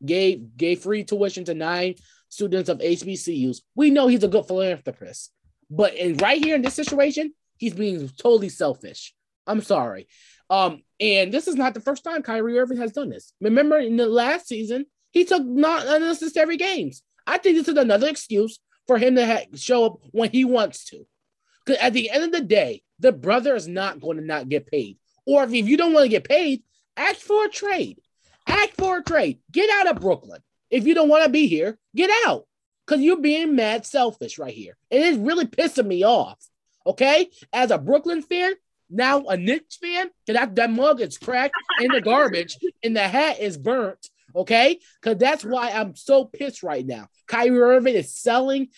gave 0.04 0.56
gave 0.56 0.80
free 0.80 1.04
tuition 1.04 1.44
to 1.44 1.54
nine 1.54 1.94
students 2.28 2.68
of 2.68 2.78
HBCUs. 2.78 3.62
We 3.74 3.90
know 3.90 4.06
he's 4.06 4.24
a 4.24 4.28
good 4.28 4.46
philanthropist. 4.46 5.32
But 5.70 5.94
in 5.94 6.16
right 6.16 6.42
here 6.42 6.56
in 6.56 6.62
this 6.62 6.74
situation, 6.74 7.32
he's 7.56 7.74
being 7.74 8.08
totally 8.18 8.48
selfish. 8.48 9.14
I'm 9.50 9.62
sorry. 9.62 10.08
Um, 10.48 10.82
and 10.98 11.32
this 11.32 11.48
is 11.48 11.54
not 11.54 11.74
the 11.74 11.80
first 11.80 12.04
time 12.04 12.22
Kyrie 12.22 12.58
Irving 12.58 12.78
has 12.78 12.92
done 12.92 13.10
this. 13.10 13.32
Remember 13.40 13.78
in 13.78 13.96
the 13.96 14.06
last 14.06 14.48
season, 14.48 14.86
he 15.12 15.24
took 15.24 15.44
not 15.44 15.86
unnecessary 15.86 16.56
games. 16.56 17.02
I 17.26 17.38
think 17.38 17.56
this 17.56 17.68
is 17.68 17.76
another 17.76 18.08
excuse 18.08 18.58
for 18.86 18.98
him 18.98 19.14
to 19.16 19.26
ha- 19.26 19.46
show 19.54 19.86
up 19.86 19.98
when 20.12 20.30
he 20.30 20.44
wants 20.44 20.84
to. 20.86 21.06
Because 21.64 21.80
at 21.80 21.92
the 21.92 22.10
end 22.10 22.24
of 22.24 22.32
the 22.32 22.40
day, 22.40 22.82
the 22.98 23.12
brother 23.12 23.54
is 23.54 23.68
not 23.68 24.00
going 24.00 24.16
to 24.16 24.24
not 24.24 24.48
get 24.48 24.66
paid. 24.66 24.98
Or 25.26 25.44
if, 25.44 25.52
if 25.52 25.68
you 25.68 25.76
don't 25.76 25.92
want 25.92 26.04
to 26.04 26.10
get 26.10 26.24
paid, 26.24 26.62
ask 26.96 27.18
for 27.20 27.44
a 27.44 27.48
trade. 27.48 28.00
Ask 28.46 28.70
for 28.76 28.98
a 28.98 29.02
trade. 29.02 29.38
Get 29.52 29.70
out 29.70 29.88
of 29.88 30.00
Brooklyn. 30.00 30.40
If 30.70 30.86
you 30.86 30.94
don't 30.94 31.08
want 31.08 31.24
to 31.24 31.30
be 31.30 31.46
here, 31.46 31.78
get 31.94 32.10
out. 32.26 32.46
Because 32.86 33.02
you're 33.02 33.20
being 33.20 33.54
mad 33.54 33.86
selfish 33.86 34.38
right 34.38 34.54
here. 34.54 34.76
And 34.90 35.02
it's 35.02 35.18
really 35.18 35.46
pissing 35.46 35.86
me 35.86 36.04
off. 36.04 36.38
Okay? 36.86 37.30
As 37.52 37.70
a 37.70 37.78
Brooklyn 37.78 38.22
fan, 38.22 38.54
now 38.90 39.24
a 39.24 39.36
Knicks 39.36 39.76
fan, 39.76 40.10
that, 40.26 40.54
that 40.56 40.70
mug 40.70 41.00
is 41.00 41.18
cracked 41.18 41.54
in 41.80 41.90
the 41.92 42.00
garbage 42.00 42.56
and 42.82 42.96
the 42.96 43.06
hat 43.06 43.40
is 43.40 43.56
burnt. 43.56 44.08
Okay? 44.34 44.78
Because 45.00 45.18
that's 45.18 45.44
why 45.44 45.70
I'm 45.70 45.96
so 45.96 46.24
pissed 46.24 46.62
right 46.62 46.86
now. 46.86 47.08
Kyrie 47.26 47.58
Irving 47.58 47.94
is 47.94 48.14
selling 48.14 48.68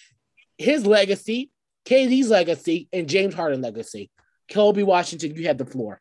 his 0.58 0.86
legacy, 0.86 1.50
KD's 1.84 2.30
legacy, 2.30 2.88
and 2.92 3.08
James 3.08 3.34
Harden 3.34 3.60
legacy. 3.60 4.10
Kobei 4.50 4.84
Washington, 4.84 5.34
you 5.34 5.46
have 5.48 5.58
the 5.58 5.66
floor. 5.66 6.00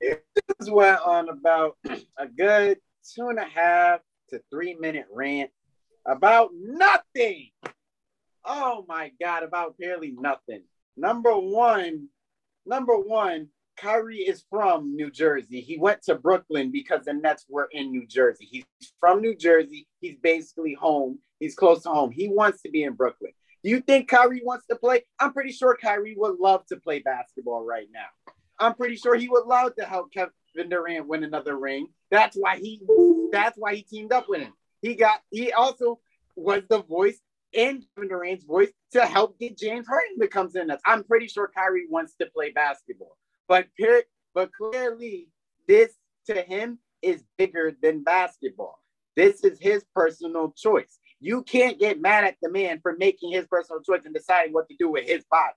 This 0.00 0.68
went 0.68 1.00
on 1.00 1.28
about 1.28 1.76
a 2.16 2.26
good 2.26 2.78
two 3.14 3.28
and 3.28 3.38
a 3.38 3.44
half 3.44 4.00
to 4.30 4.40
three 4.50 4.74
minute 4.74 5.06
rant 5.12 5.50
about 6.06 6.50
nothing. 6.54 7.50
Oh 8.44 8.84
my 8.88 9.12
God, 9.20 9.42
about 9.42 9.78
barely 9.78 10.14
nothing. 10.18 10.62
Number 10.96 11.32
one, 11.32 12.08
number 12.66 12.96
one, 12.98 13.48
Kyrie 13.76 14.18
is 14.18 14.44
from 14.50 14.94
New 14.94 15.10
Jersey. 15.10 15.60
He 15.60 15.78
went 15.78 16.02
to 16.02 16.14
Brooklyn 16.14 16.70
because 16.70 17.04
the 17.04 17.14
Nets 17.14 17.46
were 17.48 17.68
in 17.72 17.90
New 17.90 18.06
Jersey. 18.06 18.46
He's 18.50 18.64
from 19.00 19.20
New 19.20 19.34
Jersey. 19.34 19.86
He's 20.00 20.16
basically 20.22 20.74
home. 20.74 21.18
He's 21.40 21.54
close 21.54 21.82
to 21.84 21.88
home. 21.88 22.10
He 22.10 22.28
wants 22.28 22.62
to 22.62 22.70
be 22.70 22.84
in 22.84 22.94
Brooklyn. 22.94 23.32
Do 23.64 23.70
you 23.70 23.80
think 23.80 24.08
Kyrie 24.08 24.42
wants 24.44 24.66
to 24.66 24.76
play? 24.76 25.04
I'm 25.18 25.32
pretty 25.32 25.52
sure 25.52 25.76
Kyrie 25.80 26.16
would 26.16 26.38
love 26.38 26.66
to 26.66 26.76
play 26.76 26.98
basketball 26.98 27.64
right 27.64 27.88
now. 27.92 28.32
I'm 28.58 28.74
pretty 28.74 28.96
sure 28.96 29.16
he 29.16 29.28
would 29.28 29.46
love 29.46 29.74
to 29.76 29.84
help 29.84 30.12
Kevin 30.12 30.68
Durant 30.68 31.08
win 31.08 31.24
another 31.24 31.56
ring. 31.56 31.88
That's 32.10 32.36
why 32.36 32.58
he 32.58 32.80
that's 33.32 33.56
why 33.56 33.74
he 33.74 33.82
teamed 33.82 34.12
up 34.12 34.28
with 34.28 34.40
him. 34.40 34.52
He 34.82 34.94
got 34.94 35.20
he 35.30 35.52
also 35.52 36.00
was 36.36 36.62
the 36.68 36.82
voice 36.82 37.18
in 37.52 37.84
Kevin 37.94 38.08
Durant's 38.08 38.44
voice 38.44 38.70
to 38.92 39.06
help 39.06 39.38
get 39.38 39.58
James 39.58 39.86
Harden 39.86 40.18
to 40.20 40.28
come 40.28 40.50
in. 40.54 40.70
Us. 40.70 40.80
I'm 40.86 41.04
pretty 41.04 41.28
sure 41.28 41.50
Kyrie 41.54 41.86
wants 41.88 42.14
to 42.20 42.26
play 42.26 42.50
basketball, 42.50 43.16
but 43.48 43.66
but 44.34 44.50
clearly 44.52 45.28
this 45.68 45.92
to 46.26 46.42
him 46.42 46.78
is 47.02 47.24
bigger 47.36 47.72
than 47.82 48.02
basketball. 48.02 48.82
This 49.16 49.44
is 49.44 49.58
his 49.60 49.84
personal 49.94 50.52
choice. 50.56 50.98
You 51.20 51.42
can't 51.42 51.78
get 51.78 52.00
mad 52.00 52.24
at 52.24 52.36
the 52.42 52.50
man 52.50 52.80
for 52.82 52.96
making 52.98 53.32
his 53.32 53.46
personal 53.46 53.82
choice 53.82 54.04
and 54.04 54.14
deciding 54.14 54.52
what 54.52 54.68
to 54.68 54.76
do 54.78 54.90
with 54.90 55.06
his 55.06 55.24
body. 55.30 55.54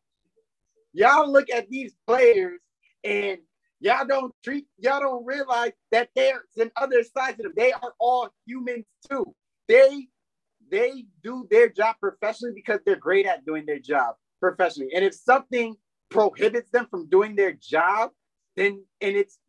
Y'all 0.94 1.32
look 1.32 1.50
at 1.50 1.70
these 1.70 1.96
players 2.06 2.60
and 3.04 3.40
y'all 3.80 4.06
don't 4.06 4.34
treat, 4.44 4.66
y'all 4.78 5.00
don't 5.00 5.26
realize 5.26 5.72
that 5.92 6.10
there's 6.16 6.42
an 6.58 6.72
other 6.76 7.04
side 7.04 7.38
to 7.38 7.44
them. 7.44 7.54
They 7.56 7.72
are 7.72 7.94
all 8.00 8.30
humans 8.46 8.86
too. 9.10 9.34
They 9.68 10.08
they 10.72 11.06
do 11.24 11.48
their 11.50 11.70
job 11.70 11.96
professionally 12.00 12.54
because 12.56 12.80
they're 12.86 12.96
great 12.96 13.26
at 13.26 13.46
doing 13.46 13.66
their 13.66 13.80
job 13.80 14.16
professionally. 14.40 14.92
And 14.94 15.04
if 15.04 15.14
something 15.14 15.76
prohibits 16.10 16.70
them 16.72 16.88
from 16.90 17.10
doing 17.10 17.36
their 17.36 17.54
job, 17.54 18.12
then 18.56 18.84
and 19.02 19.16
it's 19.16 19.40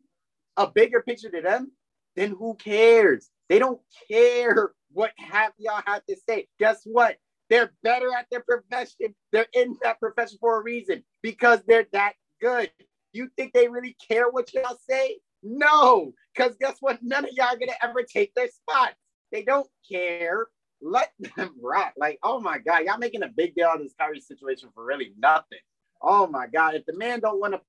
a 0.57 0.67
bigger 0.67 1.01
picture 1.01 1.29
to 1.29 1.41
them, 1.41 1.71
then 2.15 2.31
who 2.31 2.55
cares? 2.55 3.29
They 3.49 3.59
don't 3.59 3.79
care 4.09 4.71
what 4.91 5.11
have 5.17 5.53
y'all 5.57 5.81
have 5.85 6.05
to 6.05 6.15
say. 6.27 6.47
Guess 6.59 6.81
what? 6.85 7.17
They're 7.49 7.71
better 7.83 8.09
at 8.13 8.27
their 8.29 8.41
profession. 8.41 9.15
They're 9.31 9.47
in 9.53 9.77
that 9.83 9.99
profession 9.99 10.37
for 10.39 10.59
a 10.59 10.63
reason 10.63 11.03
because 11.21 11.61
they're 11.67 11.87
that 11.93 12.13
good. 12.41 12.69
You 13.13 13.29
think 13.37 13.53
they 13.53 13.67
really 13.67 13.95
care 14.09 14.29
what 14.29 14.53
y'all 14.53 14.77
say? 14.89 15.19
No, 15.43 16.13
because 16.35 16.57
guess 16.59 16.77
what? 16.81 16.99
None 17.01 17.25
of 17.25 17.31
y'all 17.31 17.47
are 17.47 17.57
gonna 17.57 17.71
ever 17.81 18.03
take 18.03 18.33
their 18.33 18.49
spots. 18.49 18.95
They 19.31 19.43
don't 19.43 19.69
care. 19.89 20.47
Let 20.81 21.11
them 21.35 21.55
rock. 21.61 21.93
Like, 21.97 22.19
oh 22.23 22.39
my 22.39 22.59
God, 22.59 22.83
y'all 22.83 22.97
making 22.97 23.23
a 23.23 23.27
big 23.29 23.55
deal 23.55 23.69
of 23.73 23.79
this 23.81 23.93
Kyrie 23.99 24.19
situation 24.19 24.69
for 24.73 24.85
really 24.85 25.13
nothing. 25.17 25.59
Oh 26.01 26.27
my 26.27 26.47
God, 26.47 26.75
if 26.75 26.85
the 26.85 26.95
man 26.95 27.19
don't 27.19 27.39
want 27.39 27.53
to 27.53 27.61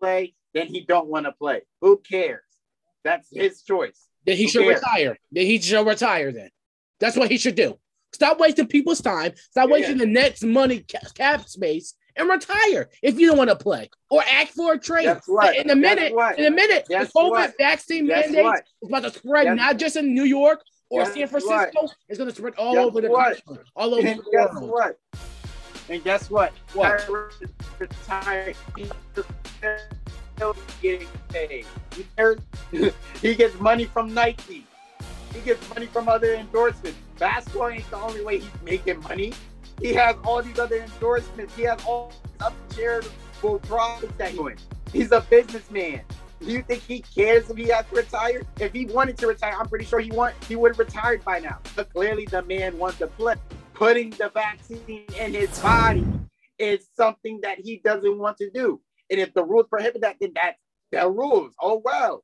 play, 0.00 0.34
then 0.54 0.66
he 0.66 0.80
don't 0.80 1.06
want 1.08 1.26
to 1.26 1.32
play. 1.32 1.62
Who 1.80 1.98
cares? 1.98 2.42
That's 3.04 3.28
his 3.32 3.62
choice. 3.62 4.08
Then 4.26 4.36
he 4.36 4.44
Who 4.44 4.48
should 4.50 4.64
cares? 4.64 4.80
retire. 4.82 5.16
Then 5.30 5.46
he 5.46 5.60
should 5.60 5.86
retire. 5.86 6.32
Then 6.32 6.50
that's 6.98 7.16
what 7.16 7.30
he 7.30 7.38
should 7.38 7.54
do. 7.54 7.78
Stop 8.12 8.40
wasting 8.40 8.66
people's 8.66 9.00
time. 9.00 9.32
Stop 9.36 9.68
Yeah. 9.68 9.72
wasting 9.74 9.98
the 9.98 10.06
Nets' 10.06 10.42
money 10.42 10.80
cap 10.80 11.46
space 11.48 11.94
and 12.16 12.28
retire 12.28 12.88
if 13.02 13.20
you 13.20 13.28
don't 13.28 13.36
want 13.36 13.50
to 13.50 13.56
play 13.56 13.90
or 14.10 14.22
ask 14.32 14.54
for 14.54 14.72
a 14.72 14.78
trade. 14.78 15.04
Guess 15.04 15.24
what? 15.26 15.54
In 15.56 15.70
a 15.70 15.76
minute, 15.76 16.14
what? 16.14 16.38
in 16.38 16.46
a 16.46 16.50
minute, 16.50 16.86
Guess 16.88 17.12
the 17.12 17.20
COVID 17.20 17.30
what? 17.30 17.54
vaccine 17.58 18.06
Guess 18.06 18.26
mandate 18.26 18.44
what? 18.44 18.64
is 18.82 18.88
about 18.88 19.02
to 19.04 19.10
spread 19.10 19.44
Guess- 19.44 19.56
not 19.56 19.76
just 19.78 19.96
in 19.96 20.14
New 20.14 20.24
York 20.24 20.62
or 20.90 21.04
Guess 21.04 21.14
San 21.14 21.28
Francisco. 21.28 21.88
It's 22.08 22.18
going 22.18 22.30
to 22.30 22.36
spread 22.36 22.54
all 22.56 22.74
Guess 22.74 22.86
over 22.86 23.00
the 23.00 23.10
what? 23.10 23.44
country, 23.44 23.64
all 23.74 23.94
over 23.94 24.06
And 24.06 24.20
the 24.20 24.30
guess 24.30 24.54
world. 24.54 24.70
what? 24.70 24.98
And 25.88 26.04
guess 26.04 26.30
what? 26.30 26.52
What? 26.74 27.08
Retired. 27.78 28.56
Getting 30.82 31.08
paid. 31.30 31.64
He 33.22 33.34
gets 33.34 33.58
money 33.58 33.84
from 33.86 34.12
Nike. 34.12 34.66
He 35.32 35.40
gets 35.40 35.68
money 35.70 35.86
from 35.86 36.08
other 36.08 36.34
endorsements. 36.34 36.98
Basketball 37.18 37.68
ain't 37.68 37.88
the 37.90 37.96
only 37.96 38.24
way 38.24 38.38
he's 38.38 38.62
making 38.62 39.00
money. 39.02 39.32
He 39.80 39.92
has 39.94 40.16
all 40.24 40.42
these 40.42 40.58
other 40.58 40.76
endorsements. 40.76 41.54
He 41.56 41.62
has 41.62 41.82
all 41.84 42.10
these 42.10 42.46
other 42.46 42.54
charitable 42.74 43.58
profits 43.60 44.12
that 44.18 44.28
he's 44.30 44.38
doing. 44.38 44.56
He's 44.92 45.12
a 45.12 45.20
businessman. 45.22 46.02
Do 46.40 46.52
you 46.52 46.62
think 46.62 46.82
he 46.82 47.00
cares 47.00 47.48
if 47.48 47.56
he 47.56 47.68
has 47.68 47.86
to 47.86 47.96
retire? 47.96 48.42
If 48.60 48.72
he 48.72 48.86
wanted 48.86 49.16
to 49.18 49.26
retire, 49.26 49.54
I'm 49.58 49.68
pretty 49.68 49.84
sure 49.84 50.00
he 50.00 50.10
want 50.10 50.34
he 50.44 50.56
would 50.56 50.72
have 50.72 50.78
retired 50.78 51.24
by 51.24 51.38
now. 51.40 51.58
But 51.74 51.92
clearly 51.92 52.26
the 52.26 52.42
man 52.42 52.78
wants 52.78 52.98
to 52.98 53.06
play. 53.06 53.36
Putting 53.74 54.10
the 54.10 54.30
vaccine 54.32 55.04
in 55.18 55.34
his 55.34 55.58
body 55.60 56.06
is 56.58 56.88
something 56.94 57.40
that 57.42 57.58
he 57.58 57.78
doesn't 57.84 58.18
want 58.18 58.36
to 58.38 58.50
do. 58.50 58.80
And 59.10 59.20
if 59.20 59.32
the 59.34 59.44
rules 59.44 59.66
prohibit 59.68 60.02
that, 60.02 60.16
then 60.20 60.32
that's 60.34 60.58
the 60.92 61.08
rules. 61.08 61.54
Oh 61.60 61.80
well. 61.84 62.22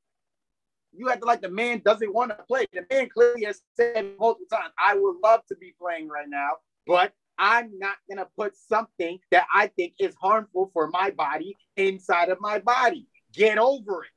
You 0.95 1.07
have 1.07 1.19
to 1.21 1.25
like 1.25 1.41
the 1.41 1.49
man 1.49 1.81
doesn't 1.83 2.13
want 2.13 2.29
to 2.29 2.37
play. 2.47 2.65
The 2.71 2.85
man 2.91 3.09
clearly 3.09 3.45
has 3.45 3.61
said 3.75 4.05
multiple 4.19 4.45
times, 4.51 4.73
I 4.77 4.95
would 4.95 5.17
love 5.23 5.41
to 5.47 5.55
be 5.55 5.73
playing 5.81 6.07
right 6.07 6.29
now, 6.29 6.51
but 6.85 7.13
I'm 7.39 7.79
not 7.79 7.95
gonna 8.07 8.27
put 8.37 8.55
something 8.55 9.17
that 9.31 9.47
I 9.53 9.67
think 9.67 9.93
is 9.99 10.13
harmful 10.21 10.69
for 10.71 10.89
my 10.89 11.09
body 11.09 11.57
inside 11.77 12.29
of 12.29 12.39
my 12.39 12.59
body. 12.59 13.07
Get 13.33 13.57
over 13.57 14.03
it. 14.03 14.09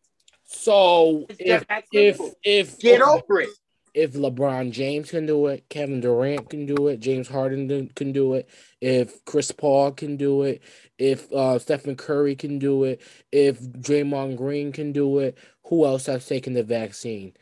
So 0.44 1.26
if 1.38 1.64
if 1.92 2.20
if 2.44 2.78
Get 2.78 3.02
okay, 3.02 3.10
over 3.10 3.40
it. 3.40 3.48
if 3.94 4.12
LeBron 4.12 4.70
James 4.70 5.10
can 5.10 5.26
do 5.26 5.46
it, 5.46 5.68
Kevin 5.68 6.00
Durant 6.00 6.50
can 6.50 6.66
do 6.66 6.88
it, 6.88 7.00
James 7.00 7.28
Harden 7.28 7.66
do- 7.66 7.88
can 7.94 8.12
do 8.12 8.34
it, 8.34 8.48
if 8.80 9.24
Chris 9.24 9.50
Paul 9.50 9.92
can 9.92 10.16
do 10.16 10.42
it, 10.42 10.62
if 10.98 11.32
uh, 11.32 11.58
Stephen 11.58 11.96
Curry 11.96 12.36
can 12.36 12.58
do 12.58 12.84
it, 12.84 13.00
if 13.32 13.60
Draymond 13.60 14.36
Green 14.36 14.70
can 14.70 14.92
do 14.92 15.18
it, 15.18 15.36
who 15.64 15.84
else 15.84 16.06
has 16.06 16.26
taken 16.26 16.52
the 16.52 16.62
vaccine? 16.62 17.32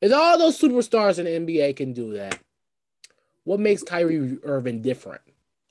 If 0.00 0.12
all 0.12 0.38
those 0.38 0.60
superstars 0.60 1.18
in 1.18 1.46
the 1.46 1.54
NBA 1.54 1.76
can 1.76 1.92
do 1.92 2.14
that, 2.14 2.38
what 3.44 3.60
makes 3.60 3.82
Kyrie 3.82 4.38
Irving 4.42 4.82
different? 4.82 5.22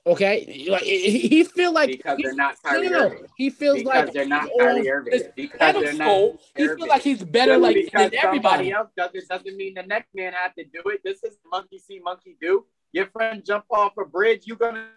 Okay, 0.04 0.66
like 0.68 0.82
he 0.82 1.44
feel 1.44 1.72
like 1.72 1.88
Because 1.90 2.18
they're 2.20 2.34
not 2.34 2.60
Kyrie 2.60 2.88
no. 2.88 3.04
Irving. 3.04 3.24
He 3.36 3.50
feels 3.50 3.78
Because 3.78 4.06
like 4.06 4.12
they're 4.12 4.26
not 4.26 4.42
he's 4.48 4.58
Kyrie 4.58 4.90
Irving. 4.90 5.22
Because 5.36 5.52
they're 5.60 5.74
not 5.74 5.74
pedestal. 5.84 6.40
He 6.56 6.66
feels 6.66 6.88
like 6.88 7.02
he's 7.02 7.22
better 7.22 7.56
like 7.56 7.76
because 7.76 8.10
than 8.10 8.18
everybody. 8.20 8.72
else 8.72 8.88
does 8.96 9.10
it 9.14 9.28
doesn't 9.28 9.56
mean 9.56 9.74
the 9.74 9.84
next 9.84 10.12
man 10.12 10.32
had 10.32 10.54
to 10.58 10.64
do 10.64 10.82
it. 10.86 11.02
This 11.04 11.22
is 11.22 11.36
monkey 11.48 11.78
see, 11.78 12.00
monkey 12.00 12.36
do. 12.40 12.64
Your 12.90 13.06
friend 13.06 13.44
jump 13.44 13.64
off 13.70 13.92
a 13.96 14.04
bridge, 14.04 14.42
you 14.44 14.56
gonna 14.56 14.88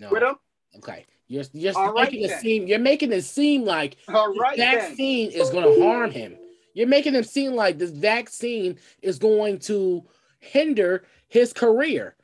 No. 0.00 0.10
with 0.10 0.24
him? 0.24 0.34
Okay, 0.78 1.06
you're 1.28 1.44
you're 1.52 1.78
All 1.78 1.92
right 1.92 2.10
making 2.10 2.24
it 2.24 2.28
then. 2.30 2.40
seem 2.40 2.66
you're 2.66 2.80
making 2.80 3.12
it 3.12 3.22
seem 3.22 3.64
like 3.64 3.96
All 4.08 4.34
right 4.34 4.56
this 4.56 4.66
then. 4.66 4.74
vaccine 4.74 5.30
is 5.30 5.50
going 5.50 5.72
to 5.72 5.80
harm 5.84 6.10
him. 6.10 6.36
You're 6.74 6.88
making 6.88 7.14
him 7.14 7.22
seem 7.22 7.52
like 7.52 7.78
this 7.78 7.90
vaccine 7.92 8.76
is 9.02 9.20
going 9.20 9.60
to 9.60 10.04
hinder 10.40 11.04
his 11.28 11.52
career. 11.52 12.15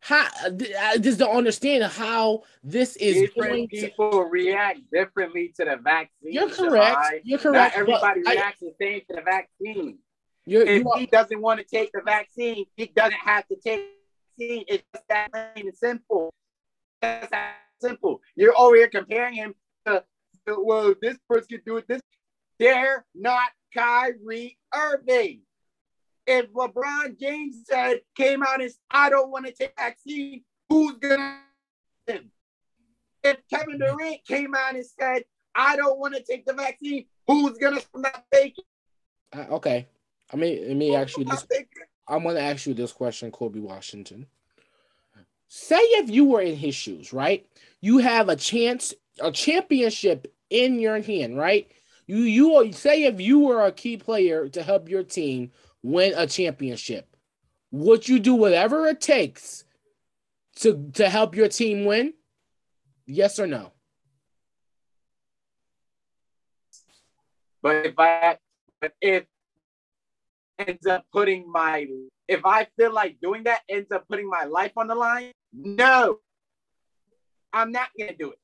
How 0.00 0.28
I 0.44 0.98
just 0.98 1.18
don't 1.18 1.36
understand 1.36 1.82
how 1.84 2.42
this 2.62 2.96
is 2.96 3.14
Different 3.20 3.50
going 3.50 3.68
to. 3.68 3.76
people 3.76 4.22
react 4.24 4.80
differently 4.92 5.52
to 5.56 5.64
the 5.64 5.76
vaccine. 5.82 6.32
You're 6.32 6.48
correct. 6.50 7.24
You're 7.24 7.38
correct. 7.38 7.74
but 7.74 7.80
everybody 7.80 8.22
I- 8.26 8.32
reacts 8.34 8.60
the 8.60 8.72
same 8.80 9.00
to 9.10 9.16
the 9.16 9.22
vaccine. 9.22 9.98
you're, 10.46 10.62
If 10.62 10.82
you 10.84 10.90
are, 10.90 10.98
he 10.98 11.06
doesn't 11.06 11.40
want 11.40 11.58
to 11.60 11.66
take 11.66 11.90
the 11.92 12.00
vaccine, 12.04 12.64
he 12.76 12.86
doesn't 12.86 13.12
have 13.14 13.46
to 13.48 13.56
take 13.56 13.80
the 14.38 14.46
vaccine. 14.46 14.64
It's 14.68 14.84
just 14.94 15.08
that 15.08 15.32
plain 15.32 15.66
and 15.66 15.76
simple. 15.76 16.32
That's 17.02 17.30
that 17.30 17.56
simple. 17.80 18.20
You're 18.36 18.56
over 18.58 18.76
here 18.76 18.88
comparing 18.88 19.34
him 19.34 19.54
to, 19.86 20.04
to, 20.46 20.56
well, 20.62 20.94
this 21.02 21.16
person 21.28 21.48
can 21.48 21.60
do 21.66 21.76
it. 21.78 21.88
This 21.88 22.00
they're 22.60 23.04
not 23.14 23.50
Kyrie 23.74 24.58
Irving. 24.74 25.42
If 26.30 26.52
LeBron 26.52 27.18
James 27.18 27.62
said 27.64 28.02
came 28.14 28.42
out 28.42 28.60
and 28.60 28.70
said, 28.70 28.78
I 28.90 29.08
don't 29.08 29.30
want 29.30 29.46
to 29.46 29.52
take 29.52 29.72
vaccine, 29.78 30.44
who's 30.68 30.98
gonna 30.98 31.38
him? 32.06 32.30
If 33.24 33.38
Kevin 33.48 33.78
Durant 33.78 34.26
came 34.26 34.54
out 34.54 34.74
and 34.74 34.84
said, 34.84 35.24
I 35.54 35.74
don't 35.76 35.98
want 35.98 36.14
to 36.16 36.22
take 36.22 36.44
the 36.44 36.52
vaccine, 36.52 37.06
who's 37.26 37.56
gonna 37.56 37.80
not 37.96 38.24
take 38.30 38.58
it? 38.58 38.64
uh, 39.32 39.54
okay. 39.54 39.86
I 40.30 40.36
mean, 40.36 40.68
let 40.68 40.76
me 40.76 40.94
ask 40.94 41.16
you 41.16 41.24
this. 41.24 41.32
Not 41.32 41.48
take 41.50 41.68
it? 41.74 41.88
I'm 42.06 42.22
to 42.24 42.40
ask 42.40 42.66
you 42.66 42.74
this 42.74 42.92
question, 42.92 43.32
Kobei 43.32 43.62
Washington. 43.62 44.26
Say 45.48 45.80
if 45.80 46.10
you 46.10 46.26
were 46.26 46.42
in 46.42 46.56
his 46.56 46.74
shoes, 46.74 47.10
right? 47.10 47.46
You 47.80 47.98
have 47.98 48.28
a 48.28 48.36
chance, 48.36 48.92
a 49.18 49.32
championship 49.32 50.30
in 50.50 50.78
your 50.78 51.00
hand, 51.00 51.38
right? 51.38 51.70
You 52.06 52.18
you 52.18 52.72
say 52.72 53.04
if 53.04 53.18
you 53.18 53.38
were 53.38 53.64
a 53.64 53.72
key 53.72 53.96
player 53.96 54.48
to 54.50 54.62
help 54.62 54.90
your 54.90 55.02
team 55.02 55.52
win 55.82 56.14
a 56.16 56.26
championship, 56.26 57.16
would 57.70 58.08
you 58.08 58.18
do 58.18 58.34
whatever 58.34 58.86
it 58.86 59.00
takes 59.00 59.64
to 60.56 60.90
to 60.94 61.08
help 61.08 61.34
your 61.34 61.48
team 61.48 61.84
win? 61.84 62.14
Yes 63.06 63.38
or 63.38 63.46
no? 63.46 63.72
But 67.62 67.86
if 67.86 67.94
I, 67.98 68.38
but 68.80 68.92
if 69.00 69.24
ends 70.58 70.86
up 70.86 71.04
putting 71.12 71.50
my, 71.50 71.86
if 72.28 72.44
I 72.44 72.66
feel 72.76 72.92
like 72.92 73.18
doing 73.20 73.44
that 73.44 73.62
ends 73.68 73.90
up 73.90 74.06
putting 74.08 74.28
my 74.28 74.44
life 74.44 74.72
on 74.76 74.86
the 74.86 74.94
line, 74.94 75.32
no, 75.52 76.18
I'm 77.52 77.72
not 77.72 77.88
gonna 77.98 78.14
do 78.16 78.30
it. 78.30 78.38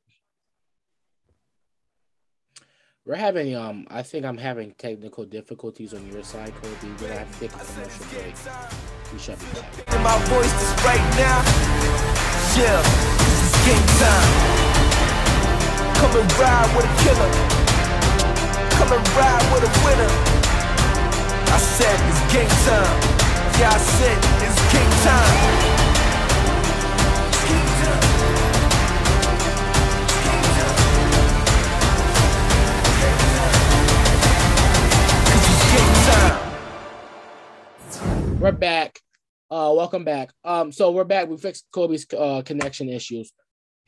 We're 3.07 3.17
having 3.17 3.55
um 3.55 3.87
I 3.91 4.03
think 4.03 4.25
I'm 4.25 4.39
having 4.39 4.73
technical 4.79 5.27
difficulties 5.27 5.93
on 5.93 6.11
your 6.11 6.25
side, 6.25 6.55
Kobei. 6.55 6.89
We're 7.03 7.09
gonna 7.09 7.21
have 7.21 7.33
to 7.35 7.39
take 7.39 7.53
a 7.53 7.59
commercial 7.61 8.07
break. 8.09 8.35
We 9.13 9.19
shall 9.19 9.37
be 9.37 9.45
back. 9.53 10.01
my 10.01 10.17
voice 10.33 10.53
this 10.57 10.73
right 10.89 11.05
now. 11.21 11.45
Yeah, 12.57 12.81
this 13.21 13.41
is 13.45 13.53
game 13.69 13.89
time. 14.01 14.33
Come 16.01 16.17
and 16.17 16.33
ride 16.41 16.71
with 16.73 16.89
a 16.89 16.95
killer. 17.05 17.31
Come 18.81 18.97
and 18.97 19.05
ride 19.13 19.45
with 19.53 19.69
a 19.69 19.73
winner. 19.85 20.13
I 21.53 21.59
said 21.61 22.01
it's 22.09 22.33
game 22.33 22.49
time. 22.65 22.89
Yeah, 23.61 23.69
I 23.69 23.79
said 23.85 24.17
it's 24.49 24.73
game 24.73 24.93
time. 25.05 25.74
We're 38.45 38.53
back. 38.53 39.01
Uh, 39.51 39.73
welcome 39.75 40.05
back. 40.05 40.31
Um, 40.45 40.71
so 40.71 40.91
we're 40.91 41.05
back. 41.05 41.29
We 41.29 41.39
fixed 41.39 41.65
Kobei's 41.75 42.07
uh, 42.13 42.43
connection 42.43 42.91
issues. 42.91 43.33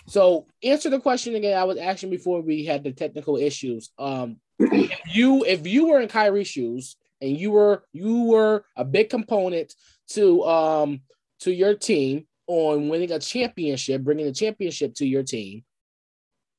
So 0.07 0.47
answer 0.63 0.89
the 0.89 0.99
question 0.99 1.35
again. 1.35 1.59
I 1.59 1.65
was 1.65 1.77
asking 1.77 2.09
before 2.09 2.41
we 2.41 2.65
had 2.65 2.83
the 2.83 2.93
technical 2.93 3.37
issues. 3.37 3.91
Um, 3.99 4.39
if 4.59 5.15
you 5.15 5.45
if 5.45 5.67
you 5.67 5.89
were 5.89 6.01
in 6.01 6.09
Kyrie's 6.09 6.49
shoes 6.49 6.97
and 7.21 7.39
you 7.39 7.51
were 7.51 7.85
you 7.93 8.23
were 8.23 8.65
a 8.77 8.85
big 8.87 9.11
component 9.11 9.75
to 10.13 10.43
um 10.45 11.03
to 11.41 11.53
your 11.53 11.75
team 11.75 12.27
on 12.47 12.89
winning 12.89 13.13
a 13.13 13.19
championship, 13.19 14.01
bringing 14.01 14.27
a 14.27 14.33
championship 14.33 14.95
to 14.95 15.07
your 15.07 15.23
team, 15.23 15.65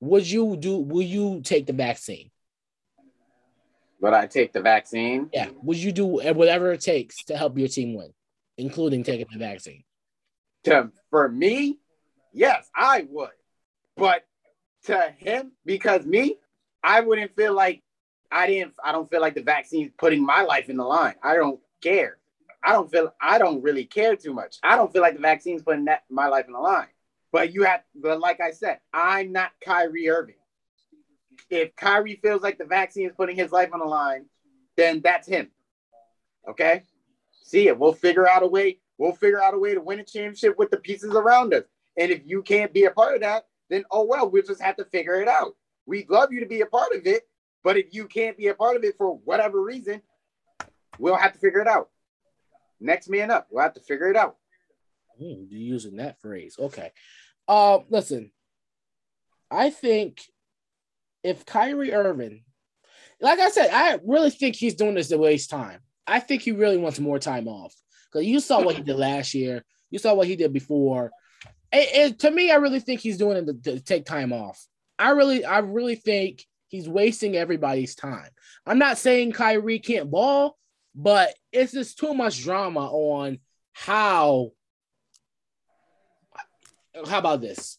would 0.02 0.30
you 0.30 0.56
do? 0.56 0.78
Will 0.78 1.02
you 1.02 1.42
take 1.42 1.66
the 1.66 1.74
vaccine? 1.74 2.30
Would 4.00 4.14
I 4.14 4.28
take 4.28 4.54
the 4.54 4.62
vaccine? 4.62 5.30
Yeah. 5.34 5.50
Would 5.64 5.78
you 5.78 5.92
do 5.92 6.06
whatever 6.06 6.72
it 6.72 6.82
takes 6.82 7.24
to 7.26 7.38
help 7.38 7.58
your 7.58 7.68
team 7.68 7.96
win, 7.96 8.14
including 8.58 9.04
taking 9.04 9.28
the 9.32 9.40
vaccine? 9.40 9.84
To 10.66 10.92
for 11.10 11.30
me, 11.30 11.80
yes, 12.34 12.70
I 12.76 13.08
would. 13.10 13.30
But 13.96 14.24
to 14.86 15.14
him, 15.18 15.54
because 15.66 16.06
me, 16.06 16.38
I 16.84 17.02
wouldn't 17.02 17.36
feel 17.36 17.54
like 17.54 17.82
I 18.32 18.48
didn't. 18.48 18.74
I 18.84 18.92
don't 18.92 19.10
feel 19.10 19.22
like 19.22 19.36
the 19.36 19.42
vaccine's 19.42 19.92
putting 19.98 20.26
my 20.26 20.44
life 20.44 20.70
in 20.70 20.78
the 20.78 20.84
line. 20.84 21.16
I 21.24 21.36
don't 21.36 21.60
care. 21.82 22.18
I 22.64 22.74
don't 22.74 22.92
feel. 22.92 23.14
I 23.20 23.38
don't 23.38 23.62
really 23.64 23.86
care 23.86 24.16
too 24.16 24.34
much. 24.34 24.58
I 24.64 24.76
don't 24.76 24.92
feel 24.92 25.02
like 25.02 25.16
the 25.16 25.22
vaccine's 25.22 25.64
putting 25.64 25.86
that 25.86 26.04
my 26.10 26.28
life 26.28 26.46
in 26.46 26.54
the 26.54 26.60
line. 26.60 26.88
But 27.32 27.54
you 27.54 27.64
have. 27.64 27.82
But 27.96 28.20
like 28.20 28.42
I 28.42 28.52
said, 28.52 28.80
I'm 28.94 29.32
not 29.32 29.52
Kyrie 29.64 30.10
Irving. 30.10 30.36
If 31.50 31.76
Kyrie 31.76 32.20
feels 32.22 32.42
like 32.42 32.58
the 32.58 32.66
vaccine 32.66 33.08
is 33.08 33.16
putting 33.16 33.36
his 33.36 33.52
life 33.52 33.70
on 33.74 33.80
the 33.80 33.86
line, 33.86 34.26
then 34.76 35.02
that's 35.02 35.28
him. 35.28 35.50
Okay. 36.48 36.84
See 37.44 37.68
it. 37.68 37.78
We'll 37.78 37.94
figure 37.94 38.28
out 38.28 38.44
a 38.44 38.48
way. 38.48 38.80
We'll 38.98 39.14
figure 39.14 39.42
out 39.42 39.54
a 39.54 39.60
way 39.60 39.74
to 39.74 39.82
win 39.82 40.00
a 40.00 40.04
championship 40.04 40.58
with 40.58 40.72
the 40.72 40.78
pieces 40.78 41.14
around 41.14 41.54
us. 41.54 41.64
And 41.98 42.12
if 42.12 42.22
you 42.26 42.42
can't 42.42 42.74
be 42.74 42.86
a 42.86 42.92
part 42.92 43.16
of 43.16 43.22
that, 43.22 43.48
then 43.70 43.84
oh 43.92 44.06
well, 44.06 44.30
we'll 44.30 44.44
just 44.44 44.62
have 44.62 44.78
to 44.78 44.86
figure 44.86 45.22
it 45.22 45.28
out. 45.28 45.56
We'd 45.86 46.10
love 46.10 46.32
you 46.32 46.40
to 46.42 46.46
be 46.46 46.62
a 46.62 46.66
part 46.66 46.94
of 46.94 47.06
it, 47.06 47.28
but 47.64 47.78
if 47.78 47.94
you 47.94 48.08
can't 48.08 48.38
be 48.38 48.48
a 48.48 48.54
part 48.54 48.76
of 48.76 48.84
it 48.84 48.96
for 48.98 49.18
whatever 49.24 49.62
reason, 49.62 50.02
we'll 51.00 51.16
have 51.16 51.34
to 51.34 51.40
figure 51.40 51.62
it 51.62 51.68
out. 51.68 51.90
Next 52.80 53.10
man 53.10 53.32
up, 53.32 53.48
we'll 53.50 53.64
have 53.64 53.74
to 53.76 53.82
figure 53.82 54.10
it 54.10 54.16
out. 54.16 54.36
Mm, 55.22 55.48
you're 55.50 55.60
using 55.60 55.96
that 55.98 56.22
phrase. 56.22 56.58
Okay. 56.60 56.92
Uh, 57.48 57.80
listen, 57.90 58.32
I 59.50 59.70
think 59.70 60.22
if 61.24 61.46
Kyrie 61.46 61.94
Irving, 61.94 62.44
like 63.20 63.40
I 63.40 63.50
said, 63.50 63.70
I 63.72 64.00
really 64.06 64.30
think 64.30 64.56
he's 64.56 64.76
doing 64.76 64.96
this 64.96 65.10
to 65.10 65.18
waste 65.18 65.50
time. 65.50 65.80
I 66.06 66.20
think 66.20 66.42
he 66.42 66.52
really 66.52 66.78
wants 66.78 67.00
more 67.00 67.20
time 67.20 67.48
off 67.48 67.74
because 68.12 68.26
you 68.26 68.40
saw 68.40 68.62
what 68.62 68.76
he 68.76 68.84
did 68.84 68.96
last 68.96 69.34
year. 69.34 69.64
You 69.90 70.00
saw 70.00 70.14
what 70.14 70.28
he 70.28 70.36
did 70.36 70.54
before. 70.54 71.12
It, 71.72 72.20
to 72.20 72.32
me, 72.32 72.52
I 72.52 72.56
really 72.56 72.80
think 72.80 73.02
he's 73.02 73.18
doing 73.18 73.38
it 73.38 73.64
to, 73.64 73.72
to 73.72 73.80
take 73.82 74.06
time 74.06 74.32
off. 74.32 74.66
I 74.98 75.12
really, 75.12 75.44
I 75.44 75.60
really 75.60 75.96
think 75.96 76.46
he's 76.70 76.88
wasting 76.88 77.36
everybody's 77.36 77.96
time. 77.96 78.30
I'm 78.66 78.80
not 78.80 78.98
saying 78.98 79.34
Kyrie 79.34 79.80
can't 79.80 80.10
ball, 80.10 80.58
but 80.96 81.34
it's 81.52 81.74
just 81.74 82.00
too 82.00 82.14
much 82.14 82.44
drama 82.44 82.88
on 82.90 83.40
how. 83.74 84.52
How 87.08 87.20
about 87.20 87.42
this? 87.42 87.78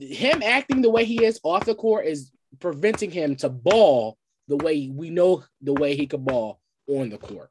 Him 0.00 0.42
acting 0.42 0.82
the 0.82 0.90
way 0.90 1.04
he 1.04 1.24
is 1.24 1.40
off 1.42 1.64
the 1.64 1.74
court 1.74 2.06
is 2.06 2.32
preventing 2.58 3.10
him 3.10 3.36
to 3.36 3.48
ball 3.48 4.16
the 4.48 4.56
way 4.56 4.90
we 4.92 5.10
know 5.10 5.44
the 5.60 5.72
way 5.72 5.96
he 5.96 6.06
could 6.06 6.24
ball 6.24 6.60
on 6.88 7.10
the 7.10 7.18
court. 7.18 7.50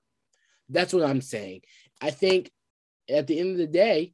That's 0.70 0.94
what 0.94 1.04
I'm 1.04 1.22
saying. 1.22 1.62
I 2.02 2.12
think 2.12 2.52
at 3.10 3.28
the 3.28 3.40
end 3.40 3.52
of 3.52 3.58
the 3.58 3.68
day, 3.68 4.14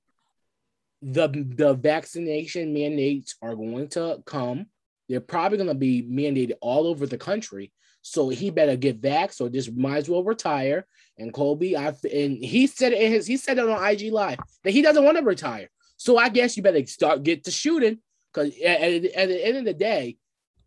the 1.02 1.28
the 1.30 1.74
vaccination 1.74 2.74
mandates 2.74 3.36
are 3.41 3.56
going 3.56 3.88
to 3.89 4.22
come. 4.26 4.67
They're 5.10 5.20
probably 5.20 5.58
going 5.58 5.70
to 5.70 5.76
be 5.76 6.04
mandated 6.04 6.54
all 6.62 6.88
over 6.88 7.08
the 7.08 7.17
country. 7.17 7.72
So 8.04 8.30
he 8.30 8.50
better 8.50 8.76
get 8.76 9.02
back. 9.02 9.34
So 9.34 9.50
just 9.50 9.76
might 9.76 9.98
as 9.98 10.10
well 10.10 10.24
retire. 10.24 10.86
And 11.17 11.34
Kobei, 11.34 11.76
I 11.76 11.88
and 12.15 12.44
he 12.44 12.67
said 12.67 12.94
it 12.94 13.02
in 13.02 13.12
his 13.12 13.28
he 13.28 13.38
said 13.38 13.58
it 13.58 13.67
on 13.67 13.84
IG 13.84 14.12
Live 14.12 14.39
that 14.63 14.72
he 14.72 14.82
doesn't 14.82 15.04
want 15.04 15.17
to 15.17 15.24
retire. 15.24 15.70
So 16.01 16.17
I 16.17 16.29
guess 16.29 16.57
you 16.57 16.63
better 16.63 16.83
start 16.87 17.21
get 17.21 17.43
to 17.43 17.51
shooting 17.51 17.99
because 18.33 18.57
at, 18.57 18.81
at, 18.81 19.29
the 19.29 19.45
end 19.45 19.57
of 19.57 19.65
the 19.65 19.73
day, 19.75 20.17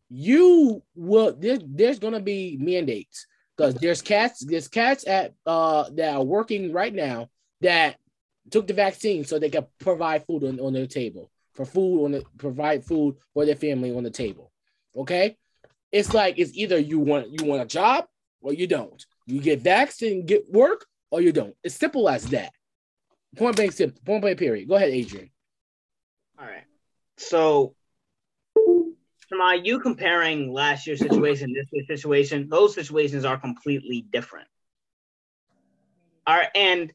you 0.08 0.80
will 0.94 1.34
there, 1.36 1.58
there's 1.60 1.98
gonna 1.98 2.20
be 2.20 2.56
mandates 2.60 3.26
because 3.56 3.74
there's 3.74 4.00
cats 4.00 4.44
there's 4.44 4.68
cats 4.68 5.04
at 5.08 5.34
uh 5.44 5.90
that 5.94 6.14
are 6.14 6.22
working 6.22 6.72
right 6.72 6.94
now 6.94 7.28
that 7.62 7.96
took 8.52 8.68
the 8.68 8.74
vaccine 8.74 9.24
so 9.24 9.40
they 9.40 9.50
can 9.50 9.66
provide 9.80 10.24
food 10.24 10.44
on, 10.44 10.60
on 10.60 10.72
their 10.72 10.86
table 10.86 11.32
for 11.54 11.64
food 11.64 12.04
on 12.04 12.12
the 12.12 12.24
provide 12.38 12.84
food 12.84 13.16
for 13.32 13.44
their 13.44 13.56
family 13.56 13.92
on 13.92 14.04
the 14.04 14.10
table. 14.10 14.52
Okay, 14.96 15.36
it's 15.90 16.14
like 16.14 16.38
it's 16.38 16.54
either 16.54 16.78
you 16.78 17.00
want 17.00 17.26
you 17.32 17.44
want 17.44 17.60
a 17.60 17.66
job 17.66 18.04
or 18.40 18.52
you 18.52 18.68
don't. 18.68 19.04
You 19.26 19.40
get 19.40 19.62
vaccinated, 19.62 20.26
get 20.26 20.48
work, 20.48 20.86
or 21.10 21.20
you 21.20 21.32
don't. 21.32 21.56
It's 21.64 21.74
simple 21.74 22.08
as 22.08 22.24
that. 22.26 22.52
Point 23.36 23.56
blank. 23.56 23.76
Point 24.04 24.22
blank 24.22 24.38
period. 24.38 24.68
Go 24.68 24.74
ahead, 24.74 24.90
Adrian. 24.90 25.30
All 26.38 26.46
right. 26.46 26.64
So, 27.16 27.74
Shimei, 29.28 29.60
you 29.64 29.80
comparing 29.80 30.52
last 30.52 30.86
year's 30.86 31.00
situation, 31.00 31.52
this 31.52 31.66
year's 31.70 31.86
situation, 31.86 32.48
those 32.48 32.74
situations 32.74 33.24
are 33.24 33.38
completely 33.38 34.06
different. 34.12 34.48
All 36.26 36.36
right, 36.36 36.48
and 36.54 36.92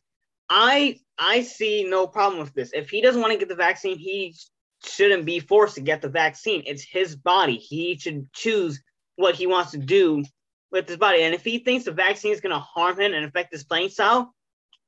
I 0.49 0.99
I 1.17 1.41
see 1.41 1.84
no 1.84 2.08
problem 2.08 2.39
with 2.39 2.54
this. 2.54 2.71
If 2.73 2.89
he 2.89 3.02
doesn't 3.02 3.21
want 3.21 3.34
to 3.34 3.39
get 3.39 3.49
the 3.49 3.56
vaccine, 3.56 3.97
he 3.97 4.36
shouldn't 4.84 5.25
be 5.25 5.39
forced 5.39 5.75
to 5.75 5.82
get 5.82 6.02
the 6.02 6.10
vaccine. 6.10 6.63
It's 6.65 6.84
his 6.84 7.15
body. 7.15 7.58
He 7.58 7.97
should 7.97 8.32
choose 8.34 8.82
what 9.15 9.36
he 9.36 9.45
wants 9.45 9.71
to 9.71 9.78
do 9.78 10.23
with 10.71 10.88
his 10.88 10.97
body. 10.97 11.23
And 11.23 11.36
if 11.36 11.43
he 11.43 11.60
thinks 11.60 11.86
the 11.86 11.91
vaccine 11.91 12.32
is 12.32 12.41
going 12.41 12.56
to 12.56 12.60
harm 12.60 12.99
him 12.99 13.13
and 13.13 13.25
affect 13.25 13.52
his 13.52 13.63
playing 13.63 13.89
style, 13.89 14.34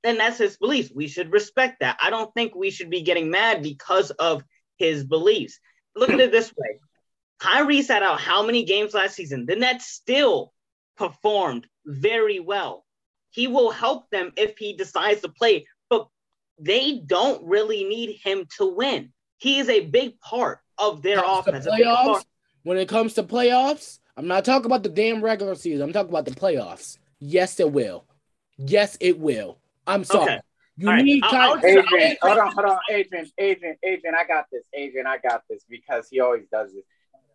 then 0.03 0.17
that's 0.17 0.37
his 0.37 0.57
beliefs. 0.57 0.91
We 0.93 1.07
should 1.07 1.31
respect 1.31 1.81
that. 1.81 1.97
I 2.01 2.09
don't 2.09 2.33
think 2.33 2.55
we 2.55 2.71
should 2.71 2.89
be 2.89 3.01
getting 3.01 3.29
mad 3.29 3.61
because 3.61 4.11
of 4.11 4.43
his 4.77 5.03
beliefs. 5.03 5.59
Look 5.95 6.09
at 6.09 6.19
it 6.19 6.31
this 6.31 6.51
way 6.57 6.79
Kyrie 7.41 7.81
sat 7.81 8.03
out 8.03 8.21
how 8.21 8.45
many 8.45 8.63
games 8.63 8.93
last 8.93 9.15
season? 9.15 9.47
The 9.47 9.55
Nets 9.55 9.87
still 9.87 10.53
performed 10.95 11.65
very 11.85 12.39
well. 12.39 12.85
He 13.31 13.47
will 13.47 13.71
help 13.71 14.09
them 14.11 14.31
if 14.37 14.59
he 14.59 14.73
decides 14.73 15.21
to 15.21 15.29
play, 15.29 15.65
but 15.89 16.07
they 16.59 17.01
don't 17.03 17.43
really 17.43 17.83
need 17.83 18.19
him 18.23 18.45
to 18.57 18.67
win. 18.67 19.11
He 19.37 19.57
is 19.57 19.69
a 19.69 19.85
big 19.85 20.19
part 20.19 20.59
of 20.77 21.01
their 21.01 21.23
offense. 21.25 21.65
Playoffs, 21.65 22.23
when 22.61 22.77
it 22.77 22.87
comes 22.87 23.15
to 23.15 23.23
playoffs, 23.23 23.97
I'm 24.15 24.27
not 24.27 24.45
talking 24.45 24.67
about 24.67 24.83
the 24.83 24.89
damn 24.89 25.23
regular 25.23 25.55
season. 25.55 25.81
I'm 25.81 25.93
talking 25.93 26.11
about 26.11 26.25
the 26.25 26.31
playoffs. 26.31 26.99
Yes, 27.19 27.59
it 27.59 27.71
will. 27.71 28.05
Yes, 28.57 28.97
it 28.99 29.17
will. 29.19 29.57
I'm 29.87 30.03
sorry. 30.03 30.23
Okay. 30.23 30.39
You 30.77 30.89
All 30.89 30.95
need 30.95 31.21
right. 31.21 31.31
time. 31.31 31.65
Adrian, 31.65 32.17
hold 32.21 32.37
on, 32.39 32.51
hold 32.53 32.65
on, 32.65 32.79
Adrian, 32.89 33.29
Adrian, 33.37 33.75
Adrian. 33.83 34.15
I 34.15 34.25
got 34.25 34.45
this. 34.51 34.63
Adrian, 34.73 35.05
I 35.05 35.17
got 35.17 35.43
this 35.49 35.63
because 35.69 36.07
he 36.09 36.19
always 36.19 36.47
does 36.51 36.73
this. 36.73 36.83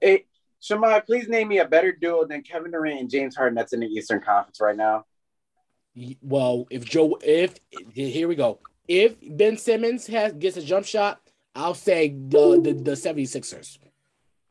Hey, 0.01 0.25
Shimei, 0.61 1.01
please 1.03 1.29
name 1.29 1.49
me 1.49 1.59
a 1.59 1.65
better 1.65 1.93
duo 1.93 2.27
than 2.27 2.43
Kevin 2.43 2.73
Durant 2.73 3.01
and 3.01 3.11
James 3.11 3.37
Harden 3.37 3.55
that's 3.55 3.73
in 3.73 3.81
the 3.81 3.87
Eastern 3.87 4.21
Conference 4.21 4.61
right 4.61 4.77
now. 4.77 5.05
Well, 6.23 6.67
if 6.71 6.85
Joe, 6.85 7.19
if 7.23 7.55
here 7.93 8.27
we 8.27 8.35
go, 8.35 8.59
if 8.89 9.15
Ben 9.23 9.57
Simmons 9.57 10.07
has 10.09 10.33
gets 10.33 10.57
a 10.57 10.63
jump 10.63 10.87
shot, 10.87 11.21
I'll 11.55 11.75
say 11.75 12.09
the 12.09 12.61
the, 12.61 12.73
the 12.73 12.91
76ers. 12.93 13.79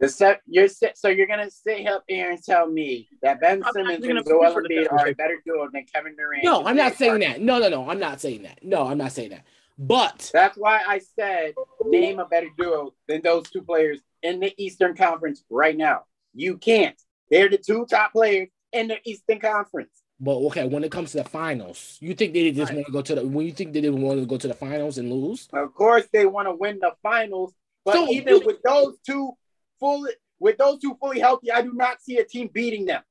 The 0.06 0.12
set 0.12 0.42
you're 0.46 0.68
so 0.68 1.08
you're 1.08 1.26
gonna 1.26 1.50
sit 1.50 1.88
up 1.88 2.04
here 2.08 2.30
and 2.30 2.44
tell 2.44 2.68
me 2.68 3.10
that 3.24 3.42
Ben 3.42 3.64
Simmons 3.74 4.06
and 4.06 4.24
Joel 4.28 4.54
Embiid 4.54 4.92
are 4.92 5.08
a 5.08 5.14
better 5.16 5.42
duo 5.44 5.68
than 5.74 5.84
Kevin 5.92 6.16
Durant. 6.16 6.44
No, 6.44 6.64
I'm 6.64 6.78
not 6.78 6.94
saying 6.94 7.22
that. 7.22 7.42
No, 7.42 7.58
no, 7.58 7.70
no, 7.70 7.90
I'm 7.90 8.00
not 8.00 8.22
saying 8.22 8.44
that. 8.44 8.60
No, 8.62 8.86
I'm 8.86 9.00
not 9.00 9.14
saying 9.14 9.32
that. 9.32 9.46
But 9.80 10.30
that's 10.32 10.58
why 10.58 10.82
I 10.88 11.00
said 11.00 11.56
name 11.86 12.20
a 12.20 12.26
better 12.26 12.50
duo 12.56 12.94
than 13.08 13.24
those 13.24 13.50
two 13.50 13.64
players 13.64 14.00
in 14.22 14.40
the 14.40 14.54
Eastern 14.64 14.96
Conference 14.96 15.44
right 15.50 15.76
now. 15.76 16.04
You 16.36 16.58
can't. 16.58 17.02
They're 17.32 17.50
the 17.50 17.58
two 17.58 17.88
top 17.90 18.12
players 18.12 18.50
in 18.72 18.90
the 18.90 18.98
Eastern 19.06 19.40
Conference. 19.40 19.90
But 20.20 20.36
okay, 20.36 20.68
when 20.68 20.84
it 20.84 20.92
comes 20.92 21.14
to 21.14 21.18
the 21.18 21.24
finals, 21.24 21.98
you 22.00 22.14
think 22.14 22.34
they 22.34 22.52
just 22.52 22.70
right. 22.70 22.76
want 22.76 22.86
to 22.86 22.92
go 22.92 23.02
to 23.02 23.16
the 23.16 23.26
when 23.26 23.44
you 23.48 23.54
think 23.54 23.74
they 23.74 23.82
didn't 23.82 24.02
want 24.02 24.20
to 24.20 24.28
go 24.28 24.38
to 24.38 24.48
the 24.48 24.54
finals 24.54 25.00
and 25.00 25.12
lose? 25.12 25.50
Of 25.52 25.74
course 25.74 26.06
they 26.14 26.28
want 26.28 26.48
to 26.48 26.54
win 26.54 26.78
the 26.80 26.92
finals, 27.02 27.56
but 27.84 27.96
so, 27.96 28.08
even 28.10 28.46
with 28.46 28.62
those 28.62 28.98
two 29.04 29.32
fully 29.80 30.12
with 30.40 30.58
those 30.58 30.80
two 30.80 30.98
fully 31.00 31.20
healthy, 31.20 31.52
I 31.52 31.62
do 31.62 31.74
not 31.74 32.02
see 32.02 32.18
a 32.18 32.26
team 32.26 32.50
beating 32.54 32.86
them 32.86 33.02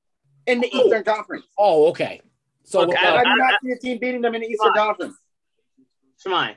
in 0.46 0.60
the 0.60 0.70
oh. 0.72 0.84
Eastern 0.84 1.04
Conference. 1.04 1.46
Oh, 1.58 1.88
okay. 1.88 2.20
So 2.64 2.82
okay, 2.82 2.96
I, 2.96 3.10
uh, 3.10 3.14
I, 3.16 3.24
do 3.24 3.36
not 3.36 3.52
I, 3.52 3.56
see 3.62 3.72
a 3.72 3.78
team 3.78 3.98
beating 3.98 4.20
them 4.22 4.34
in 4.34 4.42
the 4.42 4.48
Eastern 4.48 4.72
Conference. 4.74 5.16
Smile. 6.16 6.54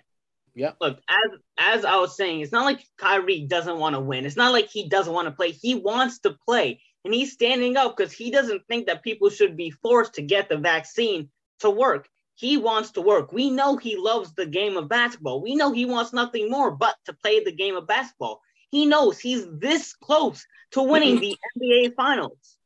Yeah. 0.55 0.71
Look, 0.81 0.99
as 1.07 1.39
as 1.57 1.85
I 1.85 1.97
was 1.97 2.15
saying, 2.17 2.41
it's 2.41 2.51
not 2.51 2.65
like 2.65 2.83
Kyrie 2.97 3.45
doesn't 3.45 3.77
want 3.77 3.95
to 3.95 3.99
win. 3.99 4.25
It's 4.25 4.35
not 4.35 4.53
like 4.53 4.69
he 4.69 4.89
doesn't 4.89 5.13
want 5.13 5.27
to 5.27 5.31
play. 5.31 5.51
He 5.51 5.75
wants 5.75 6.19
to 6.19 6.31
play, 6.31 6.81
and 7.05 7.13
he's 7.13 7.33
standing 7.33 7.77
up 7.77 7.95
because 7.95 8.11
he 8.11 8.31
doesn't 8.31 8.65
think 8.67 8.87
that 8.87 9.03
people 9.03 9.29
should 9.29 9.55
be 9.55 9.69
forced 9.69 10.15
to 10.15 10.21
get 10.23 10.49
the 10.49 10.57
vaccine 10.57 11.29
to 11.59 11.69
work. 11.69 12.09
he 12.35 12.55
wants 12.55 12.91
to 12.91 13.01
work. 13.01 13.33
We 13.33 13.49
know 13.49 13.77
he 13.77 13.97
loves 13.97 14.33
the 14.33 14.45
game 14.45 14.77
of 14.77 14.87
basketball. 14.87 15.41
We 15.41 15.55
know 15.55 15.71
he 15.71 15.85
wants 15.85 16.13
nothing 16.13 16.49
more 16.49 16.71
but 16.71 16.95
to 17.05 17.13
play 17.13 17.43
the 17.43 17.51
game 17.51 17.75
of 17.75 17.87
basketball. 17.87 18.41
He 18.71 18.85
knows 18.85 19.19
he's 19.19 19.45
this 19.51 19.93
close 19.93 20.45
to 20.71 20.83
winning 20.83 21.17
mm-hmm. 21.17 21.33
the 21.59 21.89
NBA 21.89 21.95
Finals, 21.95 22.57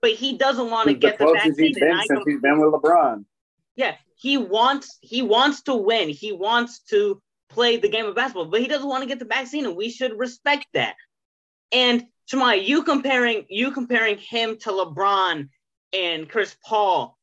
but 0.00 0.12
he 0.12 0.36
doesn't 0.36 0.70
want 0.70 0.88
to 0.88 0.94
the 0.94 1.00
get 1.00 1.18
the 1.18 1.24
closest 1.24 1.46
vaccine. 1.46 1.66
he's 1.66 1.78
been 1.78 2.00
since 2.06 2.24
he's 2.26 2.40
been 2.40 2.60
with 2.60 2.72
LeBron. 2.72 3.24
yeah, 3.76 3.94
he 4.16 4.36
wants 4.36 4.98
he 5.00 5.22
wants 5.22 5.62
to 5.62 5.74
win. 5.74 6.08
He 6.08 6.32
wants 6.32 6.80
to 6.90 7.20
play 7.48 7.76
the 7.76 7.88
game 7.88 8.06
of 8.06 8.14
basketball, 8.14 8.46
but 8.46 8.60
he 8.60 8.68
doesn't 8.68 8.88
want 8.88 9.02
to 9.02 9.08
get 9.08 9.18
the 9.18 9.24
vaccine, 9.24 9.66
and 9.66 9.76
we 9.76 9.90
should 9.90 10.18
respect 10.18 10.66
that. 10.74 10.96
And 11.72 12.06
Shimei, 12.26 12.56
you 12.56 12.82
comparing 12.82 13.46
you 13.48 13.70
comparing 13.70 14.18
him 14.18 14.58
to 14.58 14.70
LeBron 14.70 15.48
and 15.92 16.28
Chris 16.28 16.56
Paul. 16.64 17.16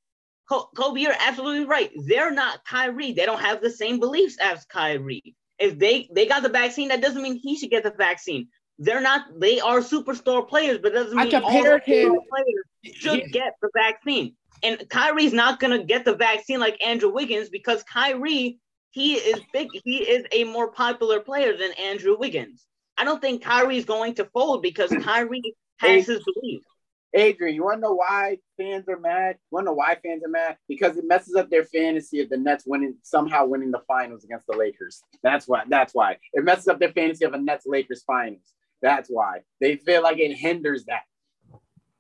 Kobei, 0.50 1.02
you're 1.02 1.16
absolutely 1.20 1.66
right. 1.66 1.92
They're 2.06 2.32
not 2.32 2.64
Kyrie. 2.66 3.14
They 3.14 3.26
don't 3.26 3.40
have 3.40 3.62
the 3.62 3.72
same 3.72 4.00
beliefs 4.00 4.38
as 4.42 4.66
Kyrie. 4.66 5.36
If 5.60 5.78
they 5.80 6.10
they 6.14 6.26
got 6.26 6.44
the 6.44 6.50
vaccine, 6.50 6.90
that 6.90 7.02
doesn't 7.02 7.22
mean 7.22 7.36
he 7.36 7.58
should 7.58 7.70
get 7.70 7.84
the 7.84 7.92
vaccine. 7.92 8.48
They're 8.80 9.02
not. 9.02 9.40
They 9.40 9.60
are 9.60 9.80
superstar 9.80 10.48
players, 10.48 10.80
but 10.80 10.92
it 10.92 10.96
doesn't 10.96 11.18
I 11.18 11.26
mean 11.26 11.36
all 11.36 11.42
compared 11.42 11.84
him- 11.84 12.20
players 12.30 12.96
should 12.96 13.20
He- 13.22 13.30
get 13.30 13.54
the 13.62 13.70
vaccine. 13.76 14.36
And 14.64 14.88
Kyrie's 14.90 15.34
not 15.34 15.60
gonna 15.60 15.84
get 15.84 16.06
the 16.06 16.16
vaccine 16.16 16.60
like 16.60 16.82
Andrew 16.86 17.12
Wiggins 17.12 17.50
because 17.50 17.84
Kyrie, 17.84 18.60
he 18.92 19.16
is 19.16 19.42
big, 19.52 19.68
he 19.84 19.98
is 19.98 20.26
a 20.32 20.46
more 20.46 20.72
popular 20.72 21.20
player 21.20 21.56
than 21.56 21.72
Andrew 21.74 22.18
Wiggins. 22.18 22.66
I 22.98 23.04
don't 23.04 23.22
think 23.22 23.44
Kyrie's 23.44 23.86
going 23.86 24.16
to 24.16 24.26
fold 24.26 24.62
because 24.62 24.90
Kyrie 25.04 25.42
has 25.80 26.06
his 26.08 26.24
beliefs. 26.24 26.66
Adrian, 27.16 27.56
you 27.56 27.64
want 27.64 27.78
to 27.78 27.82
know 27.82 27.94
why 27.94 28.38
fans 28.58 28.88
are 28.90 29.00
mad? 29.00 29.36
You 29.52 29.56
want 29.56 29.66
to 29.66 29.72
know 29.72 29.76
why 29.76 29.96
fans 30.04 30.24
are 30.26 30.30
mad? 30.30 30.58
Because 30.68 30.98
it 30.98 31.06
messes 31.08 31.36
up 31.36 31.50
their 31.50 31.64
fantasy 31.66 32.22
of 32.22 32.30
the 32.30 32.38
Nets 32.38 32.66
winning 32.66 32.96
somehow 33.04 33.46
winning 33.46 33.72
the 33.72 33.82
finals 33.88 34.24
against 34.24 34.48
the 34.48 34.58
Lakers. 34.58 35.02
That's 35.22 35.48
why. 35.48 35.64
That's 35.68 35.94
why 35.94 36.18
it 36.34 36.44
messes 36.44 36.68
up 36.68 36.80
their 36.80 36.92
fantasy 36.92 37.26
of 37.26 37.34
a 37.34 37.38
Nets 37.38 37.66
Lakers 37.68 38.04
finals. 38.04 38.54
That's 38.82 39.10
why 39.10 39.42
they 39.62 39.76
feel 39.78 40.02
like 40.02 40.18
it 40.18 40.34
hinders 40.36 40.86
that. 40.86 41.04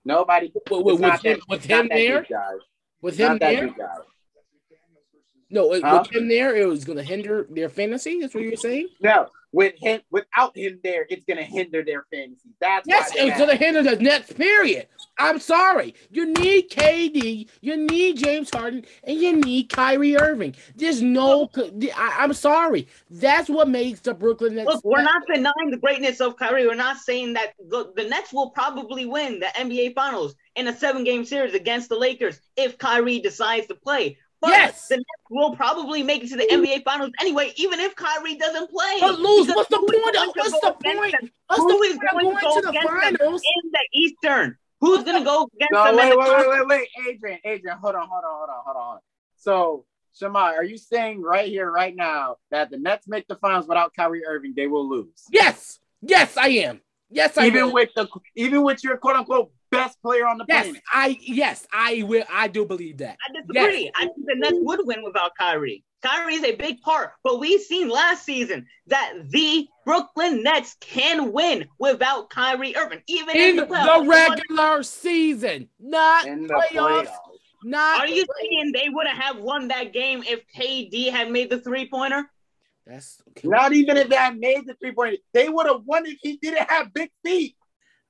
Nobody. 0.03 0.51
With- 0.69 0.83
with 0.85 0.99
not 0.99 1.23
him- 1.23 1.41
with 1.47 1.63
him 1.65 1.87
there? 1.89 2.25
With 3.01 3.17
him 3.17 3.37
there, 3.39 3.67
no, 5.49 5.67
with 5.67 5.83
him 6.11 6.27
there, 6.29 6.55
it 6.55 6.65
was 6.67 6.83
going 6.85 6.97
to 6.97 7.03
hinder 7.03 7.45
their 7.49 7.69
fantasy. 7.69 8.19
That's 8.19 8.33
what 8.33 8.43
you're 8.43 8.55
saying. 8.55 8.87
No, 9.01 9.27
with 9.53 9.75
him, 9.77 10.01
without 10.11 10.57
him 10.57 10.79
there, 10.83 11.05
it's 11.09 11.23
gonna 11.25 11.43
hinder 11.43 11.83
their 11.85 12.05
fantasy. 12.11 12.49
That's 12.59 12.87
Yes, 12.87 13.11
why 13.11 13.15
they're 13.17 13.27
it's 13.29 13.37
going 13.37 13.49
to 13.49 13.55
mad. 13.55 13.61
hinder 13.75 13.83
the 13.95 14.03
Nets. 14.03 14.33
Period. 14.33 14.87
I'm 15.19 15.39
sorry. 15.39 15.93
You 16.11 16.33
need 16.33 16.69
KD, 16.71 17.47
you 17.61 17.77
need 17.77 18.17
James 18.17 18.49
Harden, 18.49 18.83
and 19.03 19.17
you 19.21 19.37
need 19.37 19.69
Kyrie 19.69 20.17
Irving. 20.17 20.55
There's 20.75 21.01
no. 21.03 21.49
I, 21.55 22.15
I'm 22.19 22.33
sorry. 22.33 22.87
That's 23.11 23.47
what 23.49 23.69
makes 23.69 23.99
the 24.01 24.13
Brooklyn 24.15 24.55
Nets. 24.55 24.67
Look, 24.67 24.83
we're 24.83 25.03
not 25.03 25.21
denying 25.31 25.69
the 25.71 25.77
greatness 25.77 26.19
of 26.19 26.35
Kyrie. 26.37 26.65
We're 26.67 26.73
not 26.75 26.97
saying 26.97 27.33
that 27.33 27.53
the, 27.59 27.93
the 27.95 28.05
Nets 28.05 28.33
will 28.33 28.49
probably 28.49 29.05
win 29.05 29.39
the 29.39 29.47
NBA 29.55 29.93
Finals 29.93 30.35
in 30.55 30.67
a 30.67 30.75
seven 30.75 31.03
game 31.03 31.25
series 31.25 31.53
against 31.53 31.89
the 31.89 31.97
Lakers 31.97 32.39
if 32.57 32.77
Kyrie 32.79 33.19
decides 33.19 33.67
to 33.67 33.75
play. 33.75 34.17
But 34.43 34.49
Yes. 34.49 34.89
the 34.89 34.97
Nets 34.97 35.05
will 35.29 35.55
probably 35.55 36.03
make 36.03 36.21
it 36.25 36.27
to 36.31 36.35
the 36.35 36.43
NBA 36.51 36.83
Finals 36.83 37.11
anyway, 37.21 37.53
even 37.55 37.79
if 37.79 37.95
Kyrie 37.95 38.35
doesn't 38.35 38.69
play. 38.71 38.97
But 38.99 39.17
lose. 39.17 39.47
What's 39.47 39.69
the 39.69 39.77
point? 39.77 39.91
going 40.03 40.15
Of, 40.17 40.35
what's 40.35 40.59
the 40.59 40.75
point? 40.83 41.15
them 41.17 41.31
What's 41.47 41.61
Who 41.61 41.67
the 41.69 41.73
point 41.75 41.93
of 41.93 41.99
going 42.11 42.23
going 42.25 42.35
to 42.35 42.41
go 42.43 42.55
to 42.55 42.67
the 42.67 42.73
finals? 42.83 43.41
in 43.63 43.71
the 43.71 43.79
Eastern? 43.93 44.57
Who's 44.81 45.05
going 45.05 45.17
to 45.19 45.23
go 45.23 45.47
against 45.55 45.71
No, 45.71 45.85
them? 45.85 45.93
in 45.93 45.97
wait, 45.97 46.09
the 46.09 46.17
wait, 46.17 46.49
wait, 46.49 46.67
wait, 46.67 46.67
wait, 46.67 47.07
Adrian, 47.09 47.39
Adrian, 47.45 47.77
hold 47.77 47.95
on, 47.95 48.05
hold 48.09 48.25
on, 48.25 48.31
hold 48.37 48.49
on, 48.49 48.63
hold 48.65 48.75
on. 48.77 48.99
So, 49.37 49.85
Shimei, 50.13 50.39
are 50.57 50.63
you 50.65 50.77
saying 50.77 51.21
right 51.21 51.47
here, 51.47 51.71
right 51.71 51.95
now, 51.95 52.35
that 52.51 52.69
the 52.69 52.77
Nets 52.77 53.07
make 53.07 53.25
the 53.29 53.35
finals 53.37 53.65
without 53.65 53.93
Kyrie 53.95 54.25
Irving, 54.25 54.53
they 54.57 54.67
will 54.67 54.89
lose? 54.89 55.23
Yes. 55.31 55.79
Yes, 56.01 56.35
I 56.35 56.47
am. 56.49 56.81
Yes, 57.13 57.37
I 57.37 57.47
even 57.47 57.65
will. 57.67 57.73
with 57.73 57.89
the 57.95 58.07
even 58.35 58.63
with 58.63 58.83
your 58.83 58.97
quote 58.97 59.15
unquote 59.15 59.51
best 59.71 60.01
player 60.01 60.27
on 60.27 60.37
the 60.37 60.45
Yes, 60.47 60.65
planet. 60.65 60.81
I 60.93 61.17
yes, 61.21 61.67
I 61.73 62.03
will. 62.03 62.23
I 62.31 62.47
do 62.47 62.65
believe 62.65 62.97
that. 62.97 63.17
I 63.27 63.41
disagree. 63.41 63.91
I 63.95 64.01
think 64.01 64.17
the 64.25 64.35
Nets 64.35 64.57
would 64.59 64.79
win 64.83 65.03
without 65.03 65.31
Kyrie. 65.37 65.83
Kyrie 66.03 66.35
is 66.35 66.43
a 66.43 66.55
big 66.55 66.81
part, 66.81 67.11
but 67.23 67.39
we've 67.39 67.61
seen 67.61 67.87
last 67.87 68.25
season 68.25 68.65
that 68.87 69.13
the 69.29 69.65
Brooklyn 69.85 70.43
Nets 70.43 70.75
can 70.81 71.31
win 71.31 71.65
without 71.79 72.29
Kyrie 72.29 72.75
Irving, 72.75 73.01
even 73.07 73.35
in, 73.37 73.41
In 73.51 73.55
the 73.55 73.65
the 73.65 73.73
playoffs. 73.73 74.07
regular 74.09 74.83
season, 74.83 75.69
not 75.79 76.25
In 76.27 76.47
the 76.47 76.53
playoffs. 76.53 77.05
playoffs. 77.05 77.07
Not. 77.65 78.01
Are 78.01 78.07
you 78.07 78.25
saying 78.41 78.73
they 78.73 78.89
wouldn't 78.89 79.17
have 79.17 79.37
won 79.39 79.69
that 79.69 79.93
game 79.93 80.21
if 80.27 80.41
KD 80.53 81.09
had 81.09 81.31
made 81.31 81.49
the 81.49 81.59
three 81.61 81.89
pointer? 81.89 82.29
That's 82.85 83.21
okay. 83.29 83.47
Not 83.47 83.73
even 83.73 83.97
if 83.97 84.09
they 84.09 84.15
had 84.15 84.37
made 84.37 84.65
the 84.65 84.73
three 84.75 84.93
point, 84.93 85.19
they 85.33 85.47
would 85.49 85.67
have 85.67 85.81
won 85.85 86.05
if 86.05 86.17
he 86.21 86.37
didn't 86.37 86.69
have 86.69 86.93
big 86.93 87.11
feet. 87.23 87.55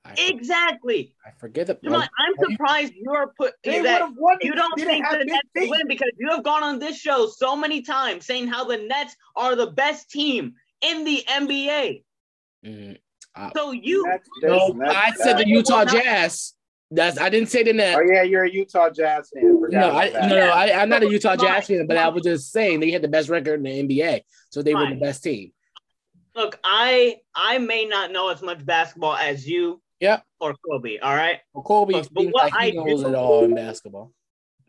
I, 0.05 0.15
Exactly. 0.17 1.15
I 1.25 1.29
forget 1.39 1.67
the. 1.67 1.75
Come 1.75 1.93
I'm 1.93 2.09
surprised 2.51 2.93
you're 2.95 3.33
put 3.39 3.53
They 3.63 3.77
would 3.79 3.85
that 3.85 4.01
have 4.01 4.13
won 4.17 4.37
you 4.41 4.53
don't 4.53 4.77
think 4.77 5.05
have 5.05 5.19
the 5.19 5.25
Nets 5.25 5.47
feet. 5.55 5.69
win 5.69 5.87
because 5.87 6.11
you 6.17 6.29
have 6.31 6.43
gone 6.43 6.61
on 6.63 6.79
this 6.79 6.97
show 6.97 7.27
so 7.27 7.55
many 7.55 7.81
times 7.83 8.25
saying 8.25 8.47
how 8.47 8.65
the 8.65 8.77
Nets 8.77 9.15
are 9.37 9.55
the 9.55 9.67
best 9.67 10.09
team 10.09 10.55
in 10.81 11.05
the 11.05 11.23
NBA. 11.29 12.03
Mm, 12.65 12.97
So 13.55 13.71
you 13.71 14.03
That's- 14.03 14.27
no, 14.41 14.73
that's- 14.73 15.13
I 15.19 15.23
said 15.23 15.37
the 15.37 15.47
Utah 15.47 15.85
Jazz. 15.85 16.53
That's 16.95 17.17
I 17.19 17.29
didn't 17.29 17.49
say 17.49 17.63
the 17.63 17.73
Nets. 17.73 17.99
Oh 18.01 18.13
yeah, 18.13 18.23
you're 18.23 18.43
a 18.43 18.51
Utah 18.51 18.89
Jazz 18.89 19.29
fan. 19.33 19.59
Forgot 19.59 19.79
No, 19.79 19.89
I, 19.97 20.09
no, 20.27 20.35
no, 20.35 20.49
I, 20.49 20.81
I'm 20.81 20.89
not 20.89 21.01
a 21.03 21.09
Utah 21.09 21.35
Jazz 21.35 21.67
fan, 21.67 21.87
but 21.87 21.97
I 21.97 22.07
was 22.09 22.23
just 22.23 22.51
saying 22.51 22.79
they 22.81 22.91
had 22.91 23.01
the 23.01 23.07
best 23.07 23.29
record 23.29 23.65
in 23.65 23.87
the 23.87 23.99
NBA, 23.99 24.21
so 24.49 24.61
they 24.61 24.75
were 24.75 24.87
the 24.89 24.95
best 24.95 25.23
team. 25.23 25.51
look, 26.35 26.59
I 26.63 27.17
I 27.35 27.57
may 27.57 27.85
not 27.85 28.11
know 28.11 28.29
as 28.29 28.41
much 28.41 28.65
basketball 28.65 29.15
as 29.15 29.47
you 29.47 29.81
Yep. 29.99 30.23
or 30.41 30.53
Kobei, 30.69 30.99
all 31.01 31.15
right? 31.15 31.39
Well, 31.53 31.63
Kobei 31.63 31.93
But- 32.03 32.09
but 32.13 32.25
what 32.25 32.51
like 32.51 32.61
he 32.61 32.67
I 32.79 32.83
knows 32.83 33.01
do- 33.03 33.09
it 33.09 33.15
all 33.15 33.43
in 33.45 33.55
basketball. 33.55 34.11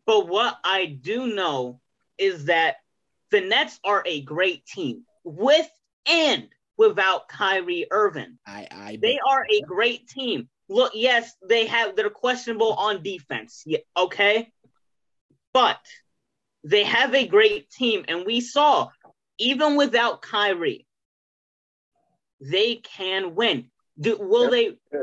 But 0.07 0.29
what 0.29 0.57
I 0.65 0.85
do 0.87 1.35
know 1.35 1.81
is 2.19 2.45
that 2.45 2.77
the 3.31 3.41
Nets 3.41 3.81
are 3.85 4.03
a 4.07 4.21
great 4.21 4.65
team 4.67 5.05
with 5.25 5.69
and 6.07 6.49
without 6.77 7.29
Kyrie 7.29 7.87
Irving. 7.91 8.39
I, 8.47 8.69
I 8.71 8.99
They 9.01 9.19
are 9.27 9.45
a 9.51 9.61
great 9.63 10.07
team. 10.09 10.49
Look, 10.69 10.93
yes, 10.95 11.33
they 11.47 11.67
have 11.67 11.95
they're 11.97 12.11
questionable 12.11 12.73
on 12.75 13.03
defense. 13.03 13.63
Yeah, 13.67 13.79
okay. 13.97 14.51
But 15.53 15.79
they 16.65 16.85
have 16.85 17.15
a 17.15 17.27
great 17.27 17.71
team, 17.71 18.05
and 18.09 18.25
we 18.25 18.41
saw 18.41 18.89
even 19.39 19.77
without 19.77 20.23
Kyrie, 20.23 20.87
they 22.41 22.77
can 22.77 23.35
win. 23.35 23.71
Do, 24.01 24.17
will 24.19 24.45
Yep. 24.45 24.51
they? 24.91 24.99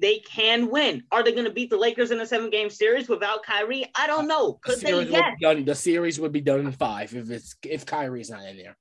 They 0.00 0.18
can 0.18 0.70
win. 0.70 1.04
Are 1.12 1.22
they 1.22 1.30
going 1.32 1.44
to 1.44 1.52
beat 1.52 1.70
the 1.70 1.76
Lakers 1.76 2.10
in 2.10 2.18
a 2.20 2.26
seven-game 2.26 2.68
series 2.68 3.08
without 3.08 3.44
Kyrie? 3.44 3.86
I 3.94 4.08
don't 4.08 4.26
know. 4.26 4.58
the 4.64 4.72
Could 4.72 4.80
they? 4.80 4.90
series, 4.90 5.08
Yes. 5.10 5.22
would 5.30 5.38
be 5.38 5.44
done, 5.54 5.64
the 5.64 5.74
series 5.76 6.18
would 6.18 6.32
be 6.32 6.40
done 6.40 6.60
in 6.60 6.72
five 6.72 7.14
if 7.14 7.30
it's 7.30 7.54
if 7.62 7.86
Kyrie's 7.86 8.28
not 8.30 8.44
in 8.44 8.56
there, 8.56 8.76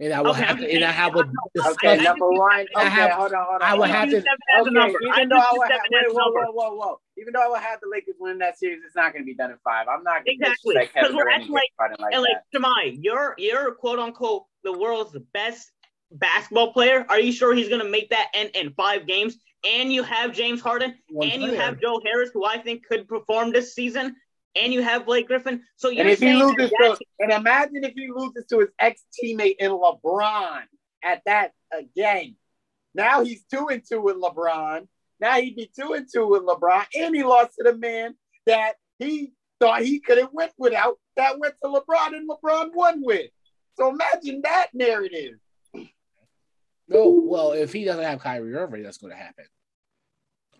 and 0.00 0.12
I 0.14 0.20
would 0.22 0.30
Okay, 0.30 0.40
have 0.42 0.56
I'm 0.56 0.62
to, 0.62 0.74
and 0.74 0.84
I 0.84 0.88
saying- 0.88 0.94
have 0.94 1.16
a 1.16 1.24
discuss. 1.54 1.72
Okay, 1.74 1.88
I- 1.98 2.02
number 2.02 2.30
one. 2.30 2.66
I 2.74 2.80
Okay, 2.80 2.88
have- 2.90 3.10
hold 3.12 3.32
on, 3.32 3.44
hold 3.44 3.62
on. 3.62 3.68
I 3.68 3.74
would 3.74 3.90
have 3.90 4.08
to- 4.08 4.20
seven 4.22 4.26
as 4.26 4.58
a 4.58 4.60
Okay, 4.62 4.70
number. 4.70 4.98
I 5.12 5.16
even 5.16 5.28
though 5.28 5.36
use 5.36 5.44
I 5.44 5.58
would 5.58 5.70
have, 5.70 5.80
seven 5.84 5.94
as 5.94 6.02
wait, 6.06 6.10
a 6.10 6.14
whoa, 6.14 6.32
whoa, 6.32 6.52
whoa, 6.70 6.74
whoa. 6.76 7.00
Even 7.18 7.32
though 7.34 7.42
I 7.42 7.48
would 7.48 7.60
have 7.60 7.80
the 7.80 7.88
Lakers 7.88 8.14
win 8.18 8.38
that 8.38 8.58
series, 8.58 8.80
it's 8.84 8.96
not 8.96 9.12
going 9.12 9.22
to 9.22 9.26
be 9.26 9.34
done 9.34 9.50
in 9.50 9.58
five. 9.62 9.86
I'm 9.88 10.02
not 10.02 10.24
going 10.24 10.38
to 10.38 10.44
Exactly, 10.46 10.74
disrespect 10.74 10.94
'cause 10.94 11.02
Kevin 11.02 11.16
we're 11.16 11.22
Durant 11.24 11.40
acting 11.42 11.54
like- 11.54 11.70
and 11.78 11.98
like 12.00 12.14
and 12.14 12.22
like 12.22 12.36
that. 12.52 12.58
Jamai, 12.58 12.98
you're 13.02 13.34
you're 13.38 13.74
quote 13.74 13.98
unquote 13.98 14.44
the 14.64 14.72
world's 14.72 15.16
best 15.32 15.70
basketball 16.12 16.72
player. 16.72 17.04
Are 17.08 17.20
you 17.20 17.32
sure 17.32 17.54
he's 17.54 17.68
gonna 17.68 17.84
make 17.84 18.10
that 18.10 18.28
end 18.34 18.50
in 18.54 18.72
five 18.72 19.06
games? 19.06 19.36
And 19.64 19.92
you 19.92 20.02
have 20.02 20.32
James 20.32 20.62
Harden, 20.62 20.98
One 21.10 21.28
and 21.28 21.42
you 21.42 21.52
have 21.52 21.78
Joe 21.80 22.00
Harris, 22.04 22.30
who 22.32 22.46
I 22.46 22.56
think 22.56 22.86
could 22.86 23.06
perform 23.06 23.52
this 23.52 23.74
season, 23.74 24.16
and 24.56 24.72
you 24.72 24.82
have 24.82 25.06
Blake 25.06 25.26
Griffin. 25.26 25.62
So 25.76 25.90
you're 25.90 26.02
And 26.02 26.10
if 26.10 26.20
he 26.20 26.32
loses 26.34 26.70
to, 26.70 26.98
and 27.18 27.32
imagine 27.32 27.84
if 27.84 27.94
he 27.94 28.08
loses 28.14 28.46
to 28.50 28.60
his 28.60 28.68
ex 28.78 29.02
teammate 29.22 29.56
in 29.58 29.70
LeBron 29.70 30.62
at 31.02 31.22
that 31.26 31.52
again. 31.72 32.36
Now 32.94 33.22
he's 33.22 33.44
two 33.44 33.68
and 33.68 33.82
two 33.86 34.00
with 34.00 34.16
LeBron. 34.16 34.86
Now 35.20 35.34
he'd 35.40 35.56
be 35.56 35.70
two 35.78 35.92
and 35.92 36.06
two 36.12 36.26
with 36.26 36.42
LeBron, 36.42 36.86
and 36.98 37.14
he 37.14 37.22
lost 37.22 37.54
to 37.58 37.70
the 37.70 37.76
man 37.76 38.14
that 38.46 38.74
he 38.98 39.32
thought 39.60 39.82
he 39.82 40.00
couldn't 40.00 40.34
win 40.34 40.48
without. 40.58 40.98
That 41.16 41.38
went 41.38 41.54
to 41.62 41.68
LeBron, 41.68 42.16
and 42.16 42.28
LeBron 42.28 42.74
won 42.74 43.02
with. 43.04 43.30
So 43.76 43.90
imagine 43.90 44.40
that 44.44 44.68
narrative. 44.74 45.34
No, 46.88 47.22
well, 47.24 47.52
if 47.52 47.72
he 47.72 47.84
doesn't 47.84 48.02
have 48.02 48.20
Kyrie 48.20 48.54
Irving, 48.54 48.82
that's 48.82 48.98
going 48.98 49.12
to 49.12 49.16
happen. 49.16 49.44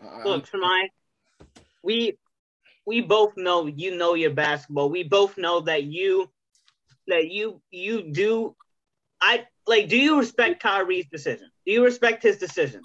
Uh, 0.01 0.23
look, 0.23 0.47
Jamai, 0.47 0.87
we 1.83 2.17
we 2.91 2.99
both 2.99 3.37
know 3.37 3.67
you 3.67 3.95
know 3.95 4.15
your 4.15 4.31
basketball. 4.31 4.89
We 4.89 5.03
both 5.03 5.37
know 5.37 5.61
that 5.61 5.83
you 5.83 6.29
that 7.07 7.29
you 7.31 7.61
you 7.71 8.11
do. 8.11 8.53
I 9.21 9.45
like. 9.65 9.87
Do 9.87 9.97
you 9.97 10.19
respect 10.19 10.61
Kyrie's 10.61 11.07
decision? 11.09 11.49
Do 11.65 11.71
you 11.71 11.85
respect 11.85 12.21
his 12.21 12.37
decision? 12.37 12.81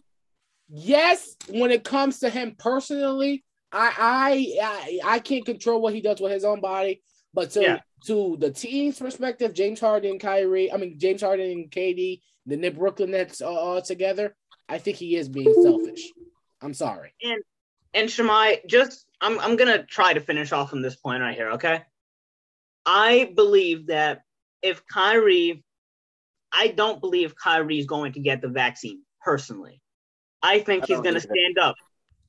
yes, 0.69 1.37
when 1.49 1.71
it 1.73 1.83
comes 1.83 2.21
to 2.21 2.31
him 2.31 2.55
personally, 2.57 3.45
I, 3.73 3.92
I 3.99 4.59
I 4.62 5.14
I 5.14 5.19
can't 5.19 5.45
control 5.45 5.81
what 5.81 5.92
he 5.95 6.01
does 6.01 6.21
with 6.21 6.31
his 6.31 6.45
own 6.45 6.61
body, 6.61 7.03
But 7.35 7.51
to 7.53 7.62
Yeah. 7.62 7.79
to 8.07 8.37
the 8.38 8.53
team's 8.53 9.01
perspective, 9.01 9.55
James 9.55 9.81
Harden, 9.81 10.12
and 10.12 10.21
Kyrie, 10.21 10.71
I 10.73 10.77
mean 10.77 11.01
James 11.01 11.23
Harden 11.23 11.51
and 11.51 11.71
KD, 11.71 12.21
the 12.47 12.57
Nip 12.57 12.77
Brooklyn 12.77 13.11
Nets 13.11 13.42
uh, 13.42 13.47
all 13.51 13.83
together, 13.83 14.37
I 14.69 14.79
think 14.79 14.99
he 14.99 15.16
is 15.16 15.29
being 15.29 15.53
selfish. 15.62 16.12
I'm 16.62 16.75
sorry. 16.75 17.12
And 17.25 17.42
and 17.95 18.11
Shimei, 18.11 18.61
just 18.69 19.06
I'm 19.20 19.38
I'm 19.40 19.57
gonna 19.57 19.85
try 19.85 20.12
to 20.12 20.20
finish 20.20 20.52
off 20.52 20.72
on 20.72 20.83
this 20.83 20.96
point 20.96 21.22
right 21.22 21.35
here, 21.35 21.52
okay? 21.52 21.83
I 22.85 23.33
believe 23.35 23.88
that 23.88 24.22
if 24.62 24.87
Kyrie, 24.87 25.64
I 26.52 26.68
don't 26.68 27.00
believe 27.00 27.35
Kyrie 27.37 27.79
is 27.79 27.87
going 27.87 28.12
to 28.12 28.20
get 28.20 28.40
the 28.40 28.48
vaccine 28.48 29.02
personally. 29.20 29.81
I 30.42 30.61
think 30.61 30.85
I 30.85 30.87
he's 30.87 31.00
gonna 31.00 31.20
stand 31.20 31.59
up 31.59 31.76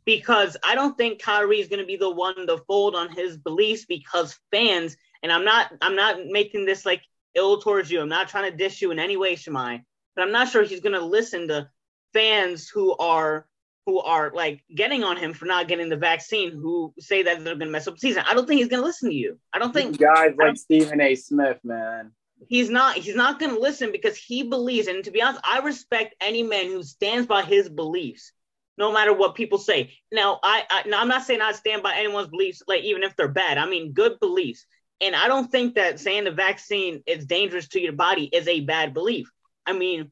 because 0.05 0.55
I 0.65 0.75
don't 0.75 0.97
think 0.97 1.21
Kyrie 1.21 1.59
is 1.59 1.67
gonna 1.67 1.85
be 1.85 1.97
the 1.97 2.09
one 2.09 2.47
to 2.47 2.57
fold 2.67 2.95
on 2.95 3.09
his 3.09 3.37
beliefs 3.37 3.85
because 3.85 4.39
fans, 4.51 4.97
and 5.21 5.31
I'm 5.31 5.45
not 5.45 5.71
I'm 5.81 5.95
not 5.95 6.25
making 6.25 6.65
this 6.65 6.85
like 6.85 7.01
ill 7.35 7.61
towards 7.61 7.91
you. 7.91 8.01
I'm 8.01 8.09
not 8.09 8.29
trying 8.29 8.49
to 8.49 8.57
dish 8.57 8.81
you 8.81 8.91
in 8.91 8.99
any 8.99 9.17
way, 9.17 9.35
Shimei, 9.35 9.83
but 10.15 10.21
I'm 10.21 10.31
not 10.31 10.47
sure 10.47 10.63
he's 10.63 10.81
gonna 10.81 11.01
listen 11.01 11.49
to 11.49 11.69
fans 12.13 12.69
who 12.69 12.95
are 12.97 13.45
who 13.87 14.01
are 14.01 14.33
like 14.35 14.61
getting 14.75 15.05
on 15.05 15.15
him 15.15 15.33
for 15.33 15.45
not 15.45 15.69
getting 15.69 15.87
the 15.87 15.95
vaccine, 15.95 16.51
who 16.51 16.93
say 16.99 17.23
that 17.23 17.41
they're 17.43 17.55
going 17.55 17.67
to 17.67 17.71
mess 17.71 17.87
up 17.87 17.93
the 17.93 17.99
season. 18.01 18.23
I 18.27 18.33
don't 18.33 18.45
think 18.45 18.59
he's 18.59 18.67
going 18.67 18.81
to 18.81 18.85
listen 18.85 19.09
to 19.09 19.15
you. 19.15 19.39
I 19.53 19.59
don't 19.59 19.73
think 19.73 19.97
guys 19.97 20.33
like 20.37 20.57
Stephen 20.57 20.99
A. 20.99 21.15
Smith, 21.15 21.57
man. 21.63 22.11
he's 22.49 22.69
not. 22.69 22.97
He's 22.97 23.15
not 23.15 23.39
going 23.39 23.55
to 23.55 23.61
listen 23.61 23.93
because 23.93 24.17
he 24.17 24.43
believes. 24.43 24.87
And 24.87 25.05
to 25.05 25.11
be 25.11 25.21
honest, 25.21 25.41
I 25.45 25.59
respect 25.59 26.15
any 26.19 26.43
man 26.43 26.65
who 26.65 26.83
stands 26.83 27.27
by 27.27 27.43
his 27.43 27.69
beliefs, 27.69 28.33
no 28.77 28.91
matter 28.91 29.13
what 29.13 29.35
people 29.35 29.57
say. 29.57 29.93
Now, 30.11 30.41
I, 30.43 30.63
I 30.69 30.83
now 30.85 30.99
I'm 30.99 31.07
not 31.07 31.23
saying 31.23 31.41
I 31.41 31.53
stand 31.53 31.81
by 31.81 31.95
anyone's 31.95 32.27
beliefs, 32.27 32.63
like 32.67 32.83
even 32.83 33.03
if 33.03 33.15
they're 33.15 33.29
bad. 33.29 33.57
I 33.57 33.67
mean, 33.67 33.93
good 33.93 34.19
beliefs. 34.19 34.65
And 34.99 35.15
I 35.15 35.29
don't 35.29 35.49
think 35.49 35.75
that 35.75 36.01
saying 36.01 36.25
the 36.25 36.31
vaccine 36.31 37.03
is 37.05 37.25
dangerous 37.25 37.69
to 37.69 37.79
your 37.79 37.93
body 37.93 38.25
is 38.25 38.49
a 38.49 38.59
bad 38.59 38.93
belief. 38.93 39.31
I 39.65 39.71
mean, 39.71 40.11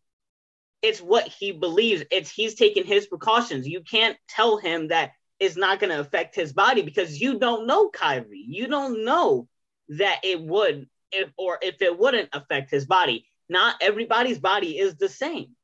it's 0.82 1.00
what 1.00 1.28
he 1.28 1.52
believes. 1.52 2.04
It's 2.12 2.30
he's 2.30 2.56
taking 2.56 2.86
his 2.86 3.08
precautions. 3.08 3.68
You 3.68 3.82
can't 3.82 4.18
tell 4.28 4.58
him 4.58 4.90
that 4.90 5.12
it's 5.40 5.58
not 5.58 5.80
going 5.80 5.92
to 5.92 6.00
affect 6.00 6.36
his 6.36 6.54
body 6.54 6.82
because 6.82 7.20
you 7.20 7.40
don't 7.40 7.68
know 7.68 7.90
Kyrie. 7.90 8.46
You 8.48 8.68
don't 8.68 9.04
know 9.04 9.48
that 9.90 10.22
it 10.24 10.42
would 10.42 10.88
if 11.12 11.30
or 11.38 11.60
if 11.62 11.82
it 11.82 11.98
wouldn't 11.98 12.30
affect 12.34 12.72
his 12.72 12.86
body. 12.86 13.26
Not 13.50 13.76
everybody's 13.82 14.40
body 14.40 14.78
is 14.78 14.96
the 14.96 15.10
same. 15.10 15.56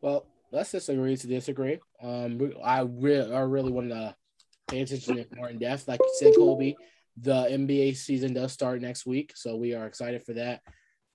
Well, 0.00 0.26
let's 0.52 0.72
disagree 0.72 1.16
to 1.16 1.26
disagree. 1.26 1.78
Um, 2.02 2.52
I 2.64 2.80
really, 2.80 3.34
I 3.34 3.40
really 3.40 3.72
want 3.72 3.90
to 3.90 4.14
pay 4.68 4.80
attention 4.80 5.16
to 5.16 5.20
it 5.22 5.36
more 5.36 5.48
in 5.48 5.58
depth. 5.58 5.88
Like 5.88 6.00
you 6.00 6.14
said, 6.18 6.34
Kobei, 6.34 6.74
the 7.16 7.46
NBA 7.50 7.96
season 7.96 8.34
does 8.34 8.52
start 8.52 8.80
next 8.80 9.06
week, 9.06 9.32
so 9.34 9.56
we 9.56 9.74
are 9.74 9.86
excited 9.86 10.24
for 10.24 10.34
that. 10.34 10.62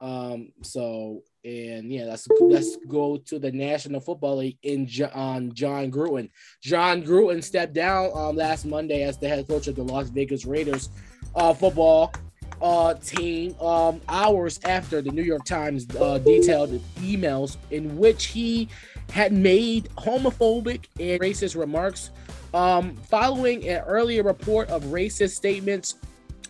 Um, 0.02 0.52
so 0.64 1.22
and 1.46 1.92
yeah, 1.92 2.06
let's 2.06 2.28
let's 2.40 2.78
go 2.88 3.18
to 3.18 3.38
the 3.38 3.52
National 3.52 4.00
Football 4.00 4.38
League 4.38 4.58
in 4.64 4.88
on 5.14 5.54
John 5.54 5.92
Gruden. 5.92 6.30
John 6.62 7.04
Gruden 7.04 7.44
stepped 7.44 7.74
down 7.74 8.12
um 8.16 8.36
last 8.36 8.66
Monday 8.66 9.04
as 9.04 9.18
the 9.18 9.28
head 9.28 9.48
coach 9.48 9.68
of 9.68 9.76
the 9.76 9.84
Las 9.84 10.10
Vegas 10.10 10.46
Raiders 10.46 10.90
uh 11.36 11.54
football 11.54 12.14
uh 12.62 12.94
team 12.96 13.60
um 13.60 14.00
hours 14.08 14.60
after 14.64 15.02
the 15.02 15.12
New 15.12 15.24
York 15.24 15.44
Times 15.44 15.86
uh 15.98 16.18
detailed 16.20 16.70
emails 16.98 17.58
in 17.72 17.98
which 17.98 18.26
he 18.26 18.70
had 19.12 19.34
made 19.34 19.90
homophobic 19.98 20.86
and 21.00 21.20
racist 21.22 21.58
remarks 21.58 22.12
um 22.54 22.96
following 22.96 23.68
an 23.68 23.82
earlier 23.82 24.24
report 24.24 24.70
of 24.70 24.84
racist 24.86 25.32
statements 25.32 25.96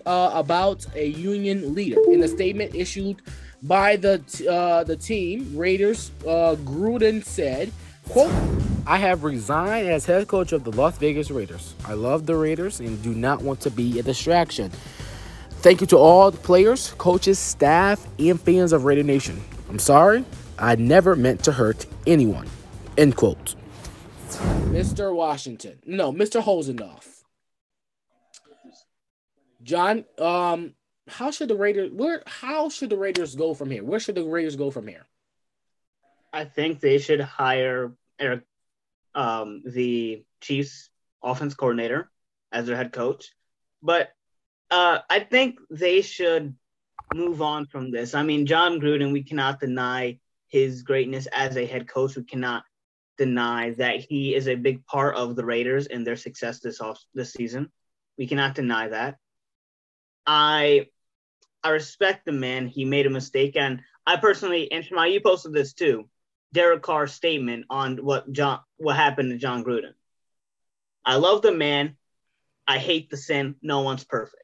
uh, 0.05 0.31
about 0.33 0.85
a 0.95 1.07
union 1.07 1.73
leader 1.73 1.97
in 2.11 2.21
a 2.23 2.27
statement 2.27 2.75
issued 2.75 3.21
by 3.63 3.95
the 3.95 4.21
uh, 4.49 4.83
the 4.83 4.95
team 4.95 5.57
Raiders. 5.57 6.11
Uh, 6.21 6.55
Gruden 6.63 7.23
said, 7.23 7.71
"quote 8.09 8.31
I 8.85 8.97
have 8.97 9.23
resigned 9.23 9.87
as 9.87 10.05
head 10.05 10.27
coach 10.27 10.51
of 10.51 10.65
the 10.65 10.71
Las 10.71 10.97
Vegas 10.97 11.31
Raiders. 11.31 11.73
I 11.85 11.93
love 11.93 12.25
the 12.25 12.35
Raiders 12.35 12.79
and 12.81 13.01
do 13.01 13.13
not 13.13 13.41
want 13.41 13.61
to 13.61 13.71
be 13.71 13.97
a 13.99 14.03
distraction. 14.03 14.71
Thank 15.61 15.79
you 15.79 15.87
to 15.87 15.97
all 15.97 16.29
the 16.29 16.37
players, 16.37 16.93
coaches, 16.97 17.39
staff, 17.39 18.05
and 18.19 18.39
fans 18.39 18.73
of 18.73 18.83
Raider 18.83 19.03
Nation. 19.03 19.41
I'm 19.69 19.79
sorry, 19.79 20.25
I 20.59 20.75
never 20.75 21.15
meant 21.15 21.43
to 21.45 21.53
hurt 21.53 21.85
anyone." 22.05 22.47
End 22.97 23.15
quote. 23.15 23.55
Mr. 24.73 25.15
Washington, 25.15 25.79
no, 25.85 26.11
Mr. 26.11 26.43
Hosendorf. 26.43 27.21
John, 29.63 30.03
um, 30.19 30.73
how 31.13 31.31
should 31.31 31.47
the 31.47 31.55
Raiders 31.55 31.91
where 31.91 32.23
how 32.25 32.69
should 32.69 32.89
the 32.89 32.97
Raiders 32.97 33.35
go 33.35 33.53
from 33.53 33.69
here? 33.69 33.83
Where 33.83 33.99
should 33.99 34.15
the 34.15 34.23
Raiders 34.23 34.55
go 34.55 34.71
from 34.71 34.87
here? 34.87 35.05
I 36.31 36.45
think 36.45 36.79
they 36.79 36.97
should 36.97 37.21
hire 37.21 37.93
Eric, 38.19 38.41
um, 39.13 39.61
the 39.65 40.25
Chiefs 40.41 40.89
offense 41.21 41.53
coordinator 41.53 42.09
as 42.51 42.65
their 42.65 42.75
head 42.75 42.91
coach. 42.91 43.31
But 43.81 44.09
uh, 44.71 44.99
I 45.09 45.19
think 45.19 45.59
they 45.69 46.01
should 46.01 46.55
move 47.13 47.41
on 47.41 47.67
from 47.67 47.91
this. 47.91 48.15
I 48.15 48.23
mean, 48.23 48.47
John 48.47 48.79
Gruden, 48.79 49.13
we 49.13 49.23
cannot 49.23 49.59
deny 49.59 50.17
his 50.47 50.81
greatness 50.81 51.27
as 51.27 51.55
a 51.57 51.65
head 51.65 51.87
coach. 51.87 52.15
We 52.15 52.23
cannot 52.23 52.63
deny 53.17 53.71
that 53.71 53.99
he 53.99 54.33
is 54.33 54.47
a 54.47 54.55
big 54.55 54.85
part 54.87 55.15
of 55.15 55.35
the 55.35 55.45
Raiders 55.45 55.85
and 55.85 56.05
their 56.05 56.15
success 56.15 56.59
this 56.59 56.81
off 56.81 56.99
this 57.13 57.33
season. 57.33 57.71
We 58.17 58.25
cannot 58.25 58.55
deny 58.55 58.87
that. 58.89 59.17
I 60.25 60.87
I 61.63 61.69
respect 61.69 62.25
the 62.25 62.31
man. 62.31 62.67
He 62.67 62.85
made 62.85 63.05
a 63.05 63.09
mistake, 63.09 63.55
and 63.55 63.81
I 64.05 64.17
personally, 64.17 64.71
and 64.71 64.83
Shema, 64.83 65.03
you 65.05 65.21
posted 65.21 65.53
this 65.53 65.73
too. 65.73 66.09
Derek 66.51 66.83
Carr's 66.83 67.13
statement 67.13 67.65
on 67.69 67.97
what 67.97 68.31
John 68.31 68.59
what 68.77 68.95
happened 68.95 69.31
to 69.31 69.37
John 69.37 69.63
Gruden. 69.63 69.93
I 71.05 71.15
love 71.15 71.41
the 71.41 71.51
man. 71.51 71.97
I 72.67 72.77
hate 72.77 73.09
the 73.09 73.17
sin. 73.17 73.55
No 73.61 73.81
one's 73.81 74.03
perfect. 74.03 74.43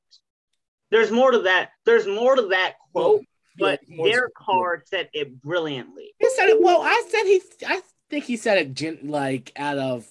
There's 0.91 1.11
more 1.11 1.31
to 1.31 1.39
that. 1.39 1.69
There's 1.85 2.07
more 2.07 2.35
to 2.35 2.47
that 2.47 2.75
quote, 2.91 3.23
but 3.57 3.79
Yeah, 3.87 4.11
Derek 4.11 4.33
Carr 4.33 4.83
said 4.85 5.09
it 5.13 5.41
brilliantly. 5.41 6.13
He 6.17 6.29
said 6.31 6.49
it. 6.49 6.61
Well, 6.61 6.81
I 6.81 7.03
said 7.09 7.23
he. 7.23 7.41
I 7.67 7.81
think 8.09 8.25
he 8.25 8.37
said 8.37 8.57
it 8.57 8.73
gen, 8.73 8.99
like 9.03 9.51
out 9.55 9.77
of 9.77 10.07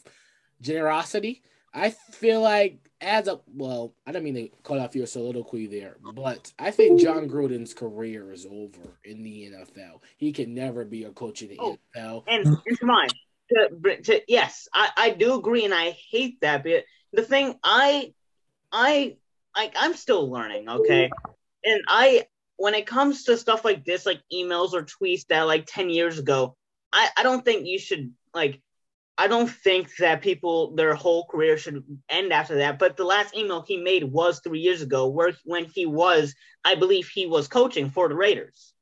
generosity. 0.60 1.42
I 1.74 1.90
feel 1.90 2.40
like 2.40 2.87
as 3.00 3.28
a 3.28 3.40
well, 3.54 3.94
I 4.06 4.12
don't 4.12 4.24
mean 4.24 4.34
to 4.34 4.48
cut 4.64 4.78
off 4.78 4.96
your 4.96 5.06
soliloquy 5.06 5.66
there, 5.66 5.96
but 6.14 6.52
I 6.58 6.70
think 6.70 7.00
John 7.00 7.28
Gruden's 7.28 7.72
career 7.72 8.32
is 8.32 8.44
over 8.44 8.98
in 9.04 9.22
the 9.22 9.52
NFL. 9.52 10.00
He 10.16 10.32
can 10.32 10.54
never 10.54 10.84
be 10.84 11.04
a 11.04 11.10
coach 11.10 11.42
in 11.42 11.48
the 11.48 11.58
Oh. 11.60 11.78
NFL. 11.96 12.24
And 12.26 12.56
it's 12.66 12.82
mine. 12.82 13.08
To, 13.50 13.96
to, 14.02 14.20
yes, 14.28 14.68
I, 14.74 14.90
I 14.96 15.10
do 15.10 15.34
agree, 15.38 15.64
and 15.64 15.72
I 15.72 15.96
hate 16.10 16.40
that. 16.42 16.64
But 16.64 16.84
the 17.12 17.22
thing, 17.22 17.54
I, 17.64 18.12
I, 18.72 19.16
like, 19.56 19.74
I'm 19.76 19.94
still 19.94 20.30
learning. 20.30 20.68
Okay, 20.68 21.08
and 21.64 21.80
I, 21.88 22.26
when 22.56 22.74
it 22.74 22.86
comes 22.86 23.24
to 23.24 23.36
stuff 23.38 23.64
like 23.64 23.84
this, 23.84 24.04
like 24.04 24.20
emails 24.32 24.74
or 24.74 24.82
tweets 24.82 25.26
that 25.28 25.42
like 25.42 25.64
ten 25.66 25.88
years 25.88 26.18
ago, 26.18 26.56
I, 26.92 27.08
I 27.16 27.22
don't 27.22 27.44
think 27.44 27.66
you 27.66 27.78
should 27.78 28.12
like. 28.34 28.60
I 29.20 29.26
don't 29.26 29.50
think 29.50 29.96
that 29.96 30.22
people 30.22 30.76
their 30.76 30.94
whole 30.94 31.26
career 31.26 31.58
should 31.58 31.82
end 32.08 32.32
after 32.32 32.58
that. 32.58 32.78
But 32.78 32.96
the 32.96 33.04
last 33.04 33.36
email 33.36 33.62
he 33.66 33.76
made 33.76 34.04
was 34.04 34.40
three 34.40 34.60
years 34.60 34.80
ago, 34.80 35.08
where 35.08 35.32
when 35.44 35.64
he 35.64 35.86
was, 35.86 36.36
I 36.64 36.76
believe 36.76 37.08
he 37.12 37.26
was 37.26 37.48
coaching 37.48 37.90
for 37.90 38.08
the 38.08 38.14
Raiders. 38.14 38.72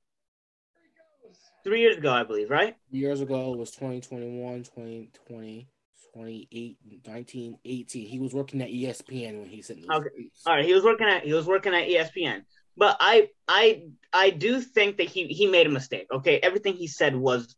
Three 1.65 1.81
years 1.81 1.97
ago, 1.97 2.13
I 2.13 2.23
believe, 2.23 2.51
right? 2.51 2.77
Years 2.91 3.23
ago, 3.23 3.51
was 3.53 3.71
2021, 3.73 4.59
2020, 4.59 5.69
28, 6.13 6.77
19, 7.07 7.59
18. 7.65 8.07
He 8.07 8.19
was 8.21 8.35
working 8.35 8.61
at 8.61 8.69
ESPN 8.69 9.41
when 9.41 9.49
he 9.49 9.63
sent 9.63 9.81
Okay. 9.91 10.31
All 10.47 10.55
right, 10.55 10.65
he 10.65 10.75
was 10.75 10.85
working 10.85 11.09
at 11.09 11.25
he 11.25 11.33
was 11.33 11.47
working 11.47 11.75
at 11.75 11.89
ESPN. 11.89 12.43
But 12.77 12.99
I 13.01 13.31
I 13.49 13.85
I 14.13 14.31
do 14.31 14.61
think 14.61 14.99
that 14.99 15.09
he 15.09 15.29
he 15.29 15.47
made 15.47 15.67
a 15.67 15.71
mistake. 15.71 16.09
Okay, 16.13 16.39
everything 16.43 16.75
he 16.75 16.89
said 16.89 17.17
was 17.17 17.57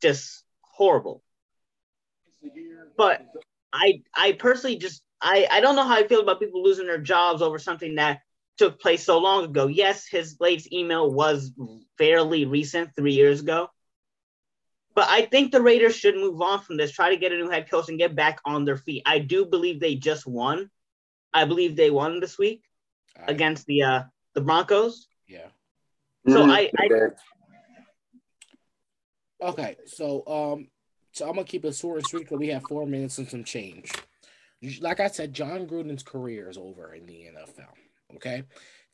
just 0.00 0.44
horrible. 0.60 1.24
But 2.96 3.26
I 3.72 4.02
I 4.14 4.32
personally 4.32 4.76
just 4.76 5.02
I 5.20 5.46
I 5.50 5.60
don't 5.60 5.76
know 5.76 5.84
how 5.84 5.94
I 5.96 6.06
feel 6.06 6.20
about 6.20 6.40
people 6.40 6.62
losing 6.62 6.86
their 6.86 6.98
jobs 6.98 7.42
over 7.42 7.58
something 7.58 7.96
that 7.96 8.20
took 8.56 8.80
place 8.80 9.04
so 9.04 9.18
long 9.18 9.44
ago. 9.44 9.66
Yes, 9.68 10.06
his 10.06 10.36
latest 10.40 10.72
email 10.72 11.10
was 11.10 11.52
fairly 11.98 12.44
recent, 12.44 12.94
three 12.96 13.14
years 13.14 13.40
ago. 13.40 13.68
But 14.94 15.08
I 15.08 15.22
think 15.22 15.52
the 15.52 15.62
Raiders 15.62 15.96
should 15.96 16.16
move 16.16 16.42
on 16.42 16.60
from 16.60 16.76
this, 16.76 16.90
try 16.92 17.10
to 17.10 17.16
get 17.16 17.32
a 17.32 17.36
new 17.36 17.48
head 17.48 17.70
coach 17.70 17.88
and 17.88 17.96
get 17.98 18.14
back 18.16 18.40
on 18.44 18.64
their 18.64 18.76
feet. 18.76 19.02
I 19.06 19.20
do 19.20 19.46
believe 19.46 19.80
they 19.80 19.94
just 19.94 20.26
won. 20.26 20.68
I 21.32 21.44
believe 21.44 21.76
they 21.76 21.90
won 21.90 22.18
this 22.20 22.36
week 22.36 22.64
All 23.16 23.22
right. 23.22 23.30
against 23.30 23.66
the 23.66 23.82
uh 23.82 24.02
the 24.34 24.40
Broncos. 24.40 25.06
Yeah. 25.28 25.48
So 26.28 26.44
Mhm, 26.44 26.50
I- 26.50 26.70
I- 26.76 27.10
Okay, 29.42 29.76
so 29.86 30.22
um, 30.26 30.68
so 31.20 31.28
I'm 31.28 31.34
gonna 31.34 31.44
keep 31.44 31.66
it 31.66 31.74
short 31.74 31.98
and 31.98 32.06
sweet 32.06 32.20
because 32.20 32.38
we 32.38 32.48
have 32.48 32.62
four 32.62 32.86
minutes 32.86 33.18
and 33.18 33.28
some 33.28 33.44
change. 33.44 33.92
Like 34.80 35.00
I 35.00 35.08
said, 35.08 35.34
Jon 35.34 35.66
Gruden's 35.66 36.02
career 36.02 36.48
is 36.48 36.56
over 36.56 36.94
in 36.94 37.04
the 37.04 37.28
NFL. 37.36 38.16
Okay, 38.16 38.42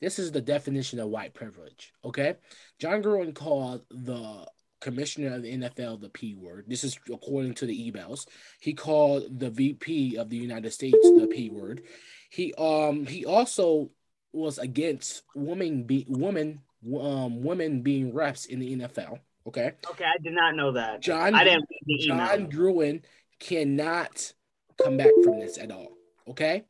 This 0.01 0.19
is 0.19 0.33
the 0.33 0.41
definition 0.41 0.99
of 0.99 1.07
white 1.07 1.33
privilege. 1.33 1.93
Okay, 2.03 2.35
Jon 2.79 3.01
Gruden 3.01 3.33
called 3.33 3.83
the 3.89 4.45
commissioner 4.81 5.35
of 5.35 5.41
the 5.41 5.53
NFL 5.57 6.01
the 6.01 6.09
P 6.09 6.35
word. 6.35 6.65
This 6.67 6.83
is 6.83 6.99
according 7.09 7.53
to 7.55 7.65
the 7.65 7.91
emails. 7.91 8.27
He 8.59 8.73
called 8.73 9.39
the 9.39 9.49
VP 9.49 10.17
of 10.17 10.29
the 10.29 10.35
United 10.35 10.73
States 10.73 10.97
the 11.01 11.27
P 11.31 11.49
word. 11.49 11.83
He 12.29 12.53
um 12.55 13.05
he 13.05 13.25
also 13.25 13.89
was 14.33 14.57
against 14.57 15.23
women 15.33 15.83
be 15.83 16.05
women 16.09 16.59
um 16.99 17.41
women 17.41 17.83
being 17.83 18.11
refs 18.11 18.47
in 18.47 18.59
the 18.59 18.75
NFL. 18.79 19.19
Okay. 19.47 19.71
Okay, 19.91 20.03
I 20.03 20.21
did 20.21 20.33
not 20.33 20.55
know 20.55 20.73
that. 20.73 21.01
John 21.01 21.33
I 21.33 21.43
didn't 21.43 21.67
read 21.69 21.79
the 21.85 22.05
email. 22.05 22.17
Jon 22.17 22.51
Gruden 22.51 23.01
cannot 23.39 24.33
come 24.81 24.97
back 24.97 25.11
from 25.23 25.39
this 25.39 25.57
at 25.57 25.71
all. 25.71 25.97
Okay. 26.27 26.65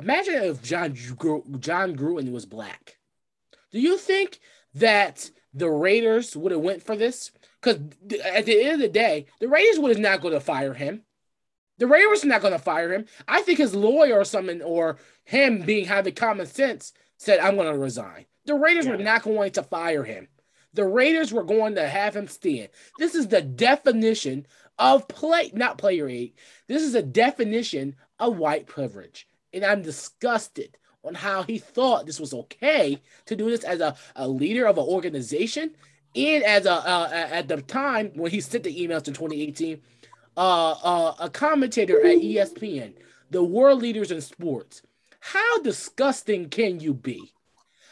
Imagine 0.00 0.34
if 0.34 0.62
John 0.62 0.94
Jon 0.94 1.96
Gruden 1.96 2.32
was 2.32 2.46
black. 2.46 2.98
Do 3.70 3.80
you 3.80 3.98
think 3.98 4.40
that 4.74 5.30
the 5.54 5.70
Raiders 5.70 6.36
would 6.36 6.52
have 6.52 6.60
went 6.60 6.82
for 6.82 6.96
this? 6.96 7.30
Because 7.60 7.76
at 8.24 8.46
the 8.46 8.62
end 8.62 8.74
of 8.74 8.80
the 8.80 8.88
day, 8.88 9.26
the 9.40 9.48
Raiders 9.48 9.78
would 9.78 9.90
have 9.90 10.00
not 10.00 10.20
going 10.20 10.34
to 10.34 10.40
fire 10.40 10.74
him. 10.74 11.02
The 11.78 11.86
Raiders 11.86 12.24
are 12.24 12.28
not 12.28 12.40
going 12.40 12.52
to 12.52 12.58
fire 12.58 12.92
him. 12.92 13.06
I 13.26 13.42
think 13.42 13.58
his 13.58 13.74
lawyer 13.74 14.18
or 14.18 14.24
something, 14.24 14.62
or 14.62 14.98
him 15.24 15.62
being 15.62 15.84
having 15.86 16.14
common 16.14 16.46
sense, 16.46 16.92
said, 17.16 17.38
"I'm 17.38 17.56
going 17.56 17.72
to 17.72 17.78
resign." 17.78 18.26
The 18.46 18.54
Raiders 18.54 18.88
were 18.88 18.96
not 18.96 19.22
going 19.22 19.52
to 19.52 19.62
fire 19.62 20.02
him. 20.02 20.28
The 20.74 20.84
Raiders 20.84 21.32
were 21.32 21.44
going 21.44 21.74
to 21.76 21.88
have 21.88 22.14
him 22.14 22.28
stand. 22.28 22.68
This 22.98 23.14
is 23.14 23.28
the 23.28 23.42
definition 23.42 24.46
of 24.78 25.08
play, 25.08 25.50
not 25.54 25.78
player 25.78 26.08
eight. 26.08 26.36
This 26.66 26.82
is 26.82 26.94
a 26.94 27.02
definition 27.02 27.96
of 28.18 28.36
white 28.36 28.66
privilege. 28.66 29.26
And 29.52 29.64
I'm 29.64 29.82
disgusted 29.82 30.76
on 31.04 31.14
how 31.14 31.42
he 31.42 31.58
thought 31.58 32.06
this 32.06 32.20
was 32.20 32.34
okay 32.34 33.00
to 33.26 33.36
do 33.36 33.50
this 33.50 33.64
as 33.64 33.80
a, 33.80 33.96
a 34.16 34.28
leader 34.28 34.66
of 34.66 34.78
an 34.78 34.84
organization 34.84 35.74
and 36.14 36.42
as 36.44 36.66
a 36.66 37.10
at 37.32 37.48
the 37.48 37.60
time 37.62 38.10
when 38.14 38.30
he 38.30 38.40
sent 38.40 38.64
the 38.64 38.74
emails 38.74 39.06
in 39.08 39.14
2018, 39.14 39.80
uh, 40.36 40.70
uh, 40.82 41.14
a 41.20 41.30
commentator 41.30 42.00
at 42.04 42.18
ESPN, 42.18 42.94
the 43.30 43.42
world 43.42 43.82
leaders 43.82 44.10
in 44.10 44.20
sports. 44.20 44.82
How 45.20 45.60
disgusting 45.62 46.48
can 46.48 46.80
you 46.80 46.94
be? 46.94 47.32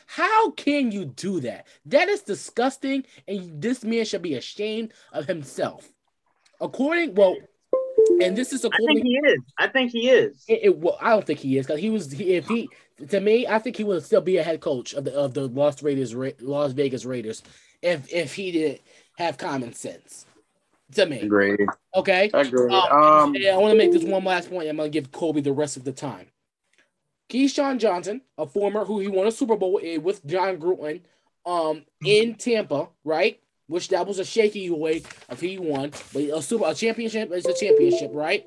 How 0.06 0.50
can 0.52 0.92
you 0.92 1.04
do 1.04 1.40
that? 1.40 1.66
That 1.86 2.08
is 2.08 2.22
disgusting, 2.22 3.04
and 3.26 3.60
this 3.60 3.84
man 3.84 4.04
should 4.04 4.22
be 4.22 4.34
ashamed 4.34 4.92
of 5.12 5.26
himself. 5.26 5.88
According, 6.60 7.14
well, 7.14 7.36
and 8.22 8.36
this 8.36 8.52
is 8.52 8.64
I 8.64 8.70
think 8.86 9.02
he 9.02 9.16
is. 9.26 9.40
I 9.58 9.66
think 9.68 9.90
he 9.90 10.08
is. 10.08 10.44
It, 10.48 10.60
it- 10.62 10.78
well, 10.78 10.96
I 11.00 11.10
don't 11.10 11.26
think 11.26 11.40
he 11.40 11.58
is 11.58 11.66
because 11.66 11.80
he 11.80 11.90
was. 11.90 12.10
He, 12.12 12.34
if 12.34 12.46
he, 12.46 12.68
to 13.08 13.20
me, 13.20 13.46
I 13.46 13.58
think 13.58 13.76
he 13.76 13.84
would 13.84 14.04
still 14.04 14.20
be 14.20 14.36
a 14.38 14.42
head 14.42 14.60
coach 14.60 14.94
of 14.94 15.04
the 15.04 15.14
of 15.14 15.34
the 15.34 15.48
Las 15.48 15.82
Raiders, 15.82 16.14
Ra- 16.14 16.30
Las 16.40 16.72
Vegas 16.72 17.04
Raiders, 17.04 17.42
if 17.82 18.10
if 18.12 18.34
he 18.34 18.52
did 18.52 18.80
have 19.18 19.36
common 19.38 19.72
sense. 19.72 20.24
To 20.94 21.04
me, 21.04 21.18
Agreed. 21.22 21.66
okay. 21.96 22.30
Agreed. 22.32 22.72
Um, 22.72 22.92
Um, 23.02 23.34
Yeah, 23.34 23.54
I 23.54 23.56
want 23.58 23.72
to 23.72 23.76
make 23.76 23.90
this 23.90 24.04
one 24.04 24.22
last 24.22 24.48
point. 24.48 24.68
I'm 24.68 24.76
gonna 24.76 24.88
give 24.88 25.10
Kobei 25.10 25.42
the 25.42 25.52
rest 25.52 25.76
of 25.76 25.82
the 25.82 25.90
time. 25.90 26.28
Keyshawn 27.28 27.78
Johnson, 27.78 28.20
a 28.38 28.46
former 28.46 28.84
who 28.84 29.00
he 29.00 29.08
won 29.08 29.26
a 29.26 29.32
Super 29.32 29.56
Bowl 29.56 29.74
with, 29.74 30.02
with 30.02 30.26
Jon 30.26 30.58
Gruden, 30.58 31.02
um, 31.44 31.84
in 32.04 32.34
Tampa, 32.34 32.88
right? 33.04 33.40
Which 33.66 33.88
that 33.88 34.06
was 34.06 34.18
a 34.18 34.24
shaky 34.24 34.70
way 34.70 35.02
of 35.28 35.40
he 35.40 35.58
won, 35.58 35.92
but 36.12 36.22
a 36.22 36.42
super 36.42 36.66
a 36.66 36.74
championship 36.74 37.32
is 37.32 37.46
a 37.46 37.54
championship, 37.54 38.10
right? 38.14 38.46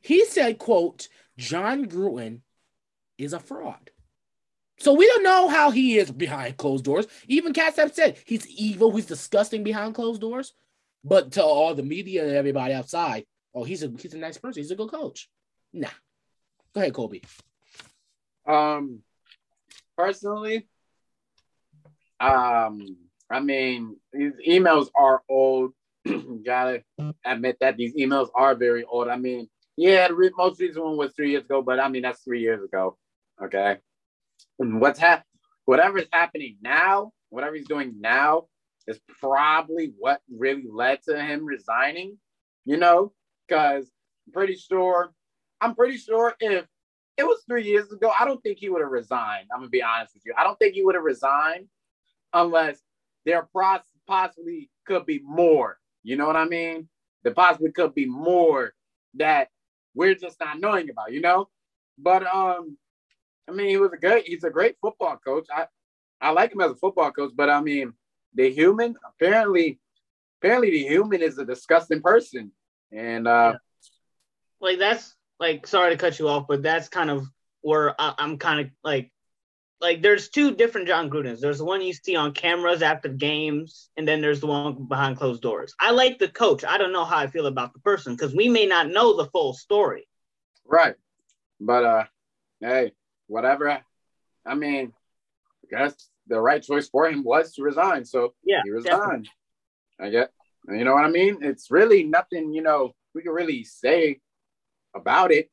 He 0.00 0.24
said, 0.26 0.58
"quote 0.58 1.08
Jon 1.36 1.86
Gruden 1.86 2.40
is 3.18 3.32
a 3.32 3.40
fraud." 3.40 3.90
So 4.78 4.92
we 4.92 5.06
don't 5.06 5.22
know 5.22 5.48
how 5.48 5.70
he 5.70 5.98
is 5.98 6.10
behind 6.10 6.56
closed 6.56 6.84
doors. 6.84 7.06
Even 7.28 7.52
Cats 7.52 7.76
have 7.76 7.94
said 7.94 8.18
he's 8.24 8.46
evil, 8.48 8.94
he's 8.94 9.06
disgusting 9.06 9.64
behind 9.64 9.94
closed 9.94 10.20
doors. 10.20 10.52
But 11.04 11.32
to 11.32 11.44
all 11.44 11.74
the 11.74 11.82
media 11.82 12.24
and 12.24 12.36
everybody 12.36 12.72
outside, 12.72 13.24
oh, 13.54 13.64
he's 13.64 13.82
a 13.82 13.92
he's 13.98 14.14
a 14.14 14.18
nice 14.18 14.38
person. 14.38 14.62
He's 14.62 14.70
a 14.70 14.76
good 14.76 14.90
coach. 14.90 15.28
Nah. 15.72 15.88
Go 16.72 16.80
ahead, 16.80 16.92
Kobei. 16.92 17.22
Um, 18.46 19.00
personally, 19.96 20.68
um, 22.20 22.96
I 23.30 23.40
mean, 23.40 23.96
these 24.12 24.34
emails 24.46 24.88
are 24.94 25.22
old. 25.28 25.72
Gotta 26.44 26.82
admit 27.24 27.56
that 27.60 27.76
these 27.76 27.94
emails 27.94 28.28
are 28.34 28.54
very 28.54 28.84
old. 28.84 29.08
I 29.08 29.16
mean, 29.16 29.48
yeah, 29.76 30.08
the 30.08 30.30
most 30.36 30.60
recent 30.60 30.84
one 30.84 30.96
was 30.96 31.12
three 31.14 31.30
years 31.30 31.44
ago, 31.44 31.62
but 31.62 31.80
I 31.80 31.88
mean 31.88 32.02
that's 32.02 32.22
three 32.22 32.40
years 32.40 32.62
ago. 32.62 32.96
Okay, 33.42 33.78
what's 34.58 34.98
hap- 34.98 35.24
whatever's 35.64 36.06
happening 36.12 36.58
now, 36.62 37.12
whatever 37.30 37.56
he's 37.56 37.66
doing 37.66 37.94
now, 37.98 38.44
is 38.86 39.00
probably 39.20 39.92
what 39.98 40.20
really 40.30 40.66
led 40.70 41.02
to 41.08 41.20
him 41.20 41.44
resigning. 41.44 42.18
You 42.64 42.76
know, 42.76 43.12
because 43.46 43.90
I'm 44.26 44.32
pretty 44.32 44.56
sure, 44.56 45.12
I'm 45.60 45.74
pretty 45.74 45.96
sure 45.96 46.34
if 46.38 46.66
it 47.16 47.24
was 47.24 47.42
three 47.46 47.64
years 47.64 47.90
ago. 47.92 48.12
I 48.18 48.24
don't 48.24 48.42
think 48.42 48.58
he 48.58 48.68
would 48.68 48.82
have 48.82 48.90
resigned. 48.90 49.48
I'm 49.52 49.60
gonna 49.60 49.70
be 49.70 49.82
honest 49.82 50.14
with 50.14 50.24
you. 50.26 50.34
I 50.36 50.44
don't 50.44 50.58
think 50.58 50.74
he 50.74 50.84
would 50.84 50.94
have 50.94 51.04
resigned 51.04 51.66
unless 52.32 52.80
there 53.24 53.48
possibly 54.06 54.70
could 54.86 55.06
be 55.06 55.20
more. 55.24 55.78
You 56.02 56.16
know 56.16 56.26
what 56.26 56.36
I 56.36 56.44
mean? 56.44 56.88
There 57.22 57.32
possibly 57.32 57.72
could 57.72 57.94
be 57.94 58.06
more 58.06 58.74
that 59.14 59.48
we're 59.94 60.14
just 60.14 60.40
not 60.40 60.60
knowing 60.60 60.90
about. 60.90 61.12
You 61.12 61.20
know, 61.20 61.48
but 61.98 62.26
um, 62.26 62.76
I 63.48 63.52
mean, 63.52 63.68
he 63.68 63.76
was 63.76 63.92
a 63.92 63.96
good. 63.96 64.24
He's 64.24 64.44
a 64.44 64.50
great 64.50 64.76
football 64.80 65.16
coach. 65.16 65.46
I 65.54 65.66
I 66.20 66.30
like 66.30 66.52
him 66.52 66.60
as 66.60 66.72
a 66.72 66.76
football 66.76 67.12
coach, 67.12 67.32
but 67.34 67.50
I 67.50 67.60
mean, 67.60 67.92
the 68.34 68.50
human 68.50 68.96
apparently, 69.06 69.78
apparently 70.40 70.70
the 70.70 70.86
human 70.86 71.22
is 71.22 71.38
a 71.38 71.44
disgusting 71.44 72.02
person, 72.02 72.52
and 72.92 73.28
uh, 73.28 73.54
like 74.60 74.78
that's 74.78 75.14
like 75.38 75.66
sorry 75.66 75.90
to 75.90 75.96
cut 75.96 76.18
you 76.18 76.28
off, 76.28 76.46
but 76.48 76.62
that's 76.62 76.88
kind 76.88 77.10
of 77.10 77.26
where 77.62 77.98
I, 78.00 78.14
I'm 78.18 78.38
kind 78.38 78.60
of 78.60 78.70
like 78.82 79.10
like 79.80 80.02
there's 80.02 80.28
two 80.30 80.54
different 80.54 80.86
Jon 80.86 81.10
Grudens. 81.10 81.40
There's 81.40 81.58
the 81.58 81.64
one 81.64 81.82
you 81.82 81.92
see 81.92 82.16
on 82.16 82.32
cameras 82.32 82.82
after 82.82 83.08
games, 83.08 83.90
and 83.96 84.06
then 84.06 84.20
there's 84.20 84.40
the 84.40 84.46
one 84.46 84.86
behind 84.86 85.18
closed 85.18 85.42
doors. 85.42 85.74
I 85.80 85.90
like 85.90 86.18
the 86.18 86.28
coach. 86.28 86.64
I 86.64 86.78
don't 86.78 86.92
know 86.92 87.04
how 87.04 87.18
I 87.18 87.26
feel 87.26 87.46
about 87.46 87.72
the 87.72 87.80
person 87.80 88.14
because 88.14 88.34
we 88.34 88.48
may 88.48 88.66
not 88.66 88.88
know 88.88 89.16
the 89.16 89.26
full 89.26 89.52
story. 89.52 90.08
Right. 90.64 90.94
But 91.60 91.84
uh 91.84 92.04
hey, 92.60 92.92
whatever. 93.26 93.80
I 94.46 94.54
mean, 94.54 94.92
I 95.64 95.78
guess 95.78 96.08
the 96.26 96.40
right 96.40 96.62
choice 96.62 96.88
for 96.88 97.08
him 97.08 97.22
was 97.24 97.54
to 97.54 97.62
resign. 97.62 98.04
So 98.04 98.34
Yeah, 98.44 98.62
he 98.64 98.70
resigned. 98.70 99.28
I 100.00 100.10
get 100.10 100.30
you 100.68 100.84
know 100.84 100.94
what 100.94 101.04
I 101.04 101.10
mean? 101.10 101.38
It's 101.42 101.70
really 101.70 102.04
nothing, 102.04 102.54
you 102.54 102.62
know, 102.62 102.94
we 103.14 103.22
can 103.22 103.32
really 103.32 103.64
say 103.64 104.20
about 104.94 105.32
it. 105.32 105.50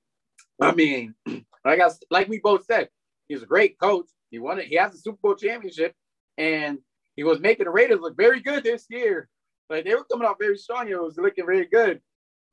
I 0.62 0.73
mean, 0.73 1.15
like 1.65 1.80
I 1.82 1.89
like 2.10 2.27
we 2.27 2.39
both 2.39 2.65
said, 2.65 2.89
he's 3.27 3.43
a 3.43 3.47
great 3.47 3.80
coach. 3.80 4.08
He 4.30 4.39
won 4.39 4.60
it, 4.60 4.67
he 4.67 4.75
has 4.75 4.93
a 4.93 4.97
Super 4.97 5.17
Bowl 5.21 5.36
championship, 5.36 5.93
and 6.38 6.80
he 7.15 7.23
was 7.23 7.39
making 7.39 7.65
the 7.65 7.71
Raiders 7.71 7.99
look 7.99 8.15
very 8.15 8.39
good 8.39 8.63
this 8.63 8.86
year. 8.89 9.27
Like 9.69 9.86
they 9.86 9.95
were 9.95 10.04
coming 10.04 10.27
out 10.27 10.38
very 10.39 10.58
strong. 10.58 10.88
It 10.88 11.01
was 11.01 11.17
looking 11.17 11.45
very 11.45 11.65
good. 11.65 12.01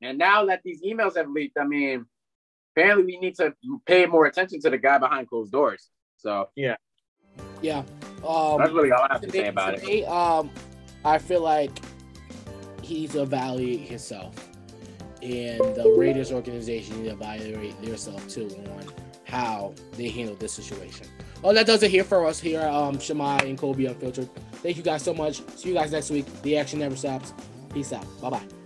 And 0.01 0.17
now 0.17 0.45
that 0.45 0.61
these 0.63 0.81
emails 0.81 1.17
have 1.17 1.29
leaked, 1.29 1.57
I 1.59 1.65
mean, 1.65 2.05
apparently 2.75 3.05
we 3.05 3.17
need 3.19 3.35
to 3.35 3.53
pay 3.85 4.05
more 4.05 4.25
attention 4.25 4.61
to 4.61 4.69
the 4.69 4.77
guy 4.77 4.97
behind 4.97 5.27
closed 5.27 5.51
doors. 5.51 5.89
So 6.17 6.49
Yeah. 6.55 6.75
Yeah. 7.61 7.83
Um, 8.25 8.57
that's 8.57 8.71
really 8.71 8.91
all 8.91 9.03
I 9.03 9.13
have 9.13 9.21
to 9.21 9.27
to 9.27 9.31
say 9.33 9.43
me- 9.43 9.47
about 9.49 9.75
to 9.77 9.81
it. 9.81 9.85
me, 9.87 10.05
um, 10.05 10.49
I 11.03 11.17
feel 11.17 11.41
like 11.41 11.71
he's 12.81 12.99
needs 12.99 13.13
to 13.13 13.21
evaluate 13.21 13.81
himself, 13.81 14.48
and 15.21 15.59
the 15.75 15.93
Raiders 15.97 16.31
organization 16.31 17.03
need 17.03 17.09
to 17.09 17.15
evaluate 17.15 17.81
themselves 17.81 18.33
too 18.33 18.47
on 18.71 18.85
how 19.25 19.73
they 19.93 20.09
handle 20.09 20.35
this 20.35 20.53
situation. 20.53 21.07
Well, 21.41 21.53
that 21.53 21.67
does 21.67 21.83
it 21.83 21.91
here 21.91 22.03
for 22.03 22.25
us 22.25 22.39
here, 22.39 22.61
um, 22.63 22.99
Shimei 22.99 23.49
and 23.49 23.57
Kobei 23.57 23.89
Unfiltered. 23.89 24.29
Thank 24.53 24.77
you 24.77 24.83
guys 24.83 25.03
so 25.03 25.13
much. 25.13 25.41
See 25.55 25.69
you 25.69 25.75
guys 25.75 25.91
next 25.91 26.09
week. 26.09 26.25
The 26.41 26.57
action 26.57 26.79
never 26.79 26.95
stops. 26.95 27.33
Peace 27.73 27.93
out. 27.93 28.05
Bye 28.21 28.29
bye. 28.31 28.58